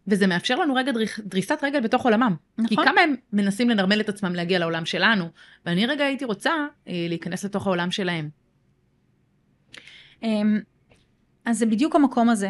[0.07, 2.35] וזה מאפשר לנו רגע דריך, דריסת רגל בתוך עולמם.
[2.57, 2.67] נכון.
[2.67, 5.25] כי כמה הם מנסים לנרמל את עצמם להגיע לעולם שלנו,
[5.65, 6.51] ואני רגע הייתי רוצה
[6.87, 8.29] אה, להיכנס לתוך העולם שלהם.
[10.23, 10.59] אמ,
[11.45, 12.49] אז זה בדיוק המקום הזה.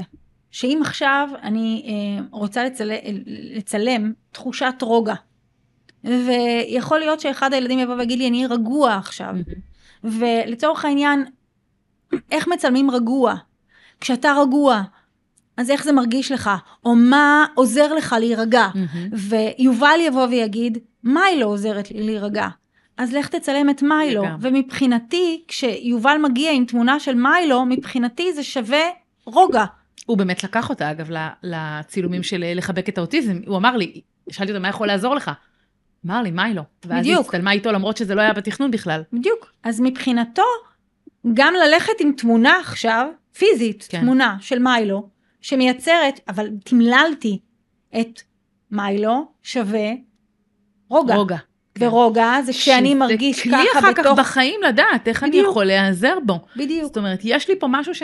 [0.54, 2.92] שאם עכשיו אני אה, רוצה לצל...
[3.56, 5.14] לצלם תחושת רוגע,
[6.04, 9.36] ויכול להיות שאחד הילדים יבוא ויגיד לי, אני רגוע עכשיו.
[10.04, 11.26] ולצורך העניין,
[12.32, 13.36] איך מצלמים רגוע?
[14.02, 14.82] כשאתה רגוע,
[15.58, 16.50] אז איך זה מרגיש לך?
[16.86, 18.68] או מה עוזר לך להירגע?
[19.12, 22.48] ויובל יבוא ויגיד, מיילו עוזרת לי להירגע.
[22.98, 24.24] אז לך תצלם את מיילו.
[24.40, 28.84] ומבחינתי, כשיובל מגיע עם תמונה של מיילו, מבחינתי זה שווה
[29.26, 29.66] רוגע.
[30.06, 31.10] הוא באמת לקח אותה, אגב,
[31.44, 33.40] לצילומים של אה, לחבק את האוטיזם.
[33.48, 35.32] הוא אמר לי, שאלתי אותו, מה יכול לעזור לך?
[36.06, 36.62] אמר לי, מה היא לא?
[36.86, 37.18] ואז היא.
[37.18, 39.02] הצטלמה איתו, למרות שזה לא היה בתכנון בכלל.
[39.14, 39.52] בדיוק.
[39.64, 40.44] אז מבחינתו,
[41.34, 43.98] גם ללכת עם תמונה עכשיו, פיזית, כן.
[43.98, 44.04] כן.
[44.04, 45.10] תמונה של מיילו,
[45.42, 47.40] שמייצרת, אבל תמללתי
[48.00, 48.22] את
[48.72, 49.90] מיילו, שווה
[50.90, 51.16] רוגע.
[51.16, 51.38] רוגע.
[51.76, 51.88] כן.
[51.88, 54.20] ורוגע זה כשאני שזה מרגיש כלי ככה אחר כך בתוך...
[54.20, 55.48] בחיים לדעת איך אני בדיוק.
[55.50, 56.40] יכול להיעזר בו.
[56.56, 56.84] בדיוק.
[56.84, 58.04] זאת אומרת, יש לי פה משהו ש...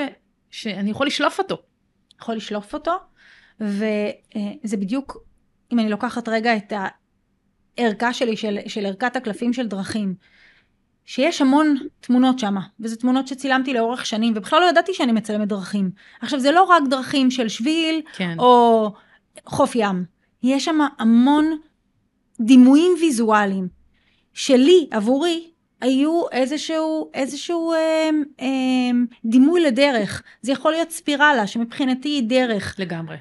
[0.51, 1.57] שאני יכול לשלוף אותו.
[2.22, 2.91] יכול לשלוף אותו,
[3.59, 5.17] וזה בדיוק,
[5.74, 6.74] אם אני לוקחת רגע את
[7.78, 10.15] הערכה שלי, של, של ערכת הקלפים של דרכים,
[11.05, 15.91] שיש המון תמונות שם, וזה תמונות שצילמתי לאורך שנים, ובכלל לא ידעתי שאני מצלמת דרכים.
[16.22, 18.39] עכשיו, זה לא רק דרכים של שביל, כן.
[18.39, 18.91] או
[19.45, 20.05] חוף ים.
[20.43, 21.57] יש שם המון
[22.41, 23.67] דימויים ויזואליים
[24.34, 25.51] שלי, עבורי,
[25.82, 28.09] היו איזשהו, איזשהו אה,
[28.41, 28.47] אה,
[29.25, 30.23] דימוי לדרך.
[30.41, 32.75] זה יכול להיות ספירלה, שמבחינתי היא דרך.
[32.80, 33.17] לגמרי.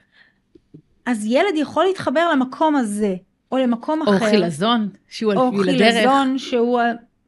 [1.06, 3.14] אז ילד יכול להתחבר למקום הזה,
[3.52, 4.30] או למקום או אחר.
[4.30, 5.94] חילזון, שהוא על או פי לדרך.
[5.94, 6.80] חילזון, שהוא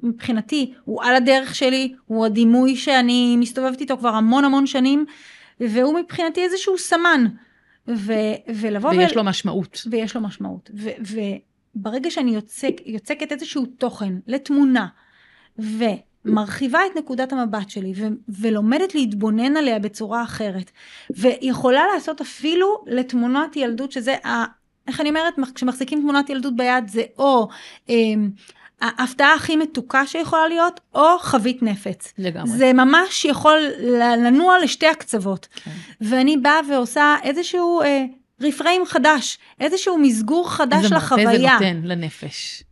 [0.02, 5.04] מבחינתי, הוא על הדרך שלי, הוא הדימוי שאני מסתובבת איתו כבר המון המון שנים,
[5.60, 7.26] והוא מבחינתי איזשהו סמן.
[7.88, 8.12] ו,
[8.54, 9.82] ולבוא ויש ול- לו משמעות.
[9.90, 10.70] ויש לו משמעות.
[10.74, 10.90] ו,
[11.76, 14.86] וברגע שאני יוצק, יוצקת איזשהו תוכן לתמונה,
[16.24, 20.70] ומרחיבה את נקודת המבט שלי, ו, ולומדת להתבונן עליה בצורה אחרת,
[21.10, 24.44] ויכולה לעשות אפילו לתמונת ילדות, שזה, ה,
[24.88, 27.48] איך אני אומרת, כשמחזיקים תמונת ילדות ביד, זה או
[27.88, 28.30] אמ,
[28.80, 32.12] ההפתעה הכי מתוקה שיכולה להיות, או חבית נפץ.
[32.18, 32.50] לגמרי.
[32.50, 33.58] זה ממש יכול
[34.16, 35.48] לנוע לשתי הקצוות.
[35.54, 35.70] כן.
[36.00, 38.04] ואני באה ועושה איזשהו אה,
[38.40, 41.26] רפריים חדש, איזשהו מסגור חדש איזה לחוויה.
[41.26, 42.62] מרפא זה נותן לנפש.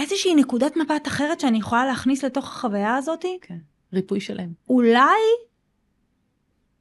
[0.00, 3.58] איזושהי נקודת מבט אחרת שאני יכולה להכניס לתוך החוויה הזאת, כן.
[3.92, 4.52] ריפוי שלם.
[4.68, 5.20] אולי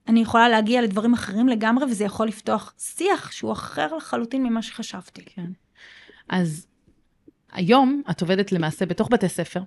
[0.08, 5.26] אני יכולה להגיע לדברים אחרים לגמרי, וזה יכול לפתוח שיח שהוא אחר לחלוטין ממה שחשבתי.
[5.26, 5.52] כן.
[6.30, 6.68] אז
[7.52, 9.62] היום את עובדת למעשה בתוך בתי ספר.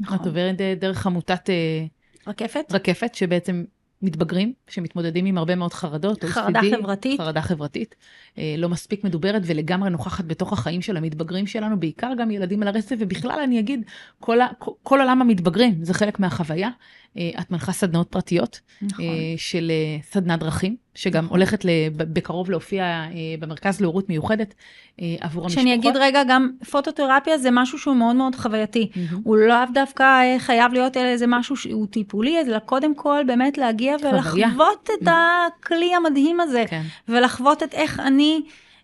[0.00, 0.18] נכון.
[0.20, 1.86] את עוברת אה, דרך עמותת אה,
[2.26, 2.64] רקפת?
[2.70, 3.64] רקפת, שבעצם
[4.02, 6.24] מתבגרים, שמתמודדים עם הרבה מאוד חרדות.
[6.24, 7.20] חרדה OCD, חברתית.
[7.20, 7.94] חרדה חברתית.
[8.38, 12.68] אה, לא מספיק מדוברת ולגמרי נוכחת בתוך החיים של המתבגרים שלנו, בעיקר גם ילדים על
[12.68, 13.84] הרצף, ובכלל אני אגיד,
[14.20, 16.70] כל, כל, כל עולם המתבגרים, זה חלק מהחוויה.
[17.18, 19.04] אה, את מנחה סדנאות פרטיות נכון.
[19.04, 21.38] אה, של אה, סדנת דרכים, שגם נכון.
[21.38, 21.64] הולכת
[21.96, 23.04] בקרוב להופיע
[23.38, 24.54] במרכז להורות מיוחדת
[24.98, 25.50] עבור המשפחות.
[25.50, 28.90] שאני אגיד רגע, גם פוטותרפיה זה משהו שהוא מאוד מאוד חווייתי.
[28.96, 29.20] מהמם.
[29.24, 34.46] הוא לאו דווקא חייב להיות איזה משהו שהוא טיפולי, אלא קודם כל באמת להגיע חוויה.
[34.46, 36.82] ולחוות את הכלי המדהים הזה, כן.
[37.08, 38.42] ולחוות את איך אני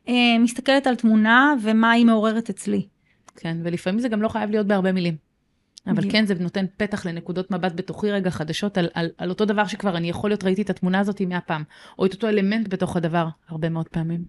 [0.08, 2.86] אה, מסתכלת על תמונה ומה היא מעוררת אצלי.
[3.36, 5.31] כן, ולפעמים זה גם לא חייב להיות בהרבה מילים.
[5.86, 6.10] אבל.
[6.10, 9.96] כן, זה נותן פתח לנקודות מבט בתוכי רגע חדשות על, על, על אותו דבר שכבר
[9.96, 11.62] אני יכול להיות, ראיתי את התמונה הזאת מאה פעם,
[11.98, 14.24] או את אותו אלמנט בתוך הדבר הרבה מאוד פעמים.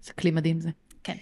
[0.00, 0.70] זה כלי מדהים זה.
[1.04, 1.16] כן,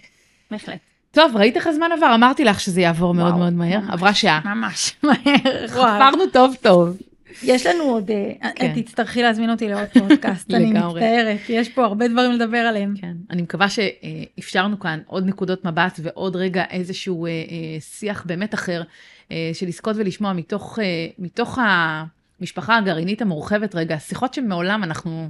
[0.51, 0.79] בהחלט.
[1.11, 2.15] טוב, ראית איך הזמן עבר?
[2.15, 3.79] אמרתי לך שזה יעבור מאוד מאוד מהר.
[3.87, 4.41] עברה שעה.
[4.45, 5.67] ממש מהר.
[5.67, 6.97] חפרנו טוב טוב.
[7.43, 8.81] יש לנו עוד, אה, כן.
[8.81, 10.73] תצטרכי להזמין אותי לעוד פודקאסט, אני.
[10.73, 12.93] מצטערת, יש פה הרבה דברים לדבר עליהם.
[13.01, 17.35] כן, אני מקווה שאפשרנו כאן עוד נקודות מבט ועוד רגע איזשהו אה, אה,
[17.79, 18.81] שיח באמת אחר,
[19.31, 25.29] אה, של לזכות ולשמוע מתוך, אה, מתוך המשפחה הגרעינית המורחבת רגע, שיחות שמעולם אנחנו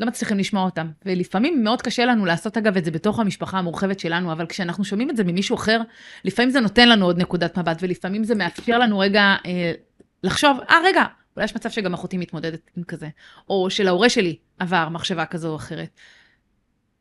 [0.00, 0.86] לא מצליחים לשמוע אותן.
[1.06, 5.10] ולפעמים מאוד קשה לנו לעשות אגב את זה בתוך המשפחה המורחבת שלנו, אבל כשאנחנו שומעים
[5.10, 5.80] את זה ממישהו אחר,
[6.24, 9.72] לפעמים זה נותן לנו עוד נקודת מבט, ולפעמים זה מאפשר לנו רגע אה,
[10.22, 11.04] לחשוב, אה רגע,
[11.36, 13.08] אולי יש מצב שגם אחותי מתמודדת עם כזה,
[13.48, 15.90] או שלהורה שלי עבר מחשבה כזו או אחרת.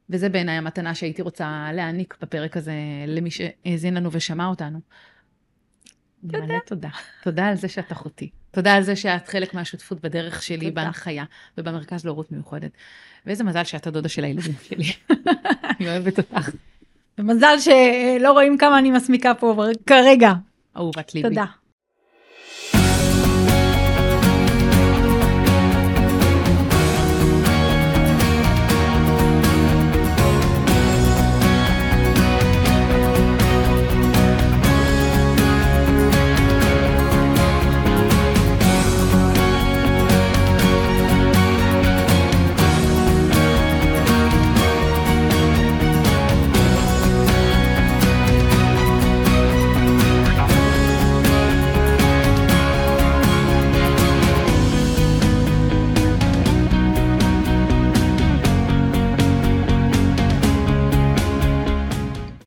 [0.09, 2.73] וזה בעיניי המתנה שהייתי רוצה להעניק בפרק הזה
[3.07, 4.79] למי שהאזין לנו ושמע אותנו.
[6.21, 6.45] תודה.
[6.45, 6.89] מלא תודה.
[7.23, 8.29] תודה על זה שאת אחותי.
[8.51, 10.71] תודה על זה שאת חלק מהשותפות בדרך שלי, תודה.
[10.71, 11.23] בהנחיה
[11.57, 12.71] ובמרכז להורות מיוחדת.
[13.25, 14.93] ואיזה מזל שאת הדודה של הילדים שלי.
[15.79, 16.49] אני אוהבת אותך.
[17.17, 20.33] ומזל שלא רואים כמה אני מסמיקה פה כרגע.
[20.77, 21.29] אהובת ליבי.
[21.29, 21.45] תודה.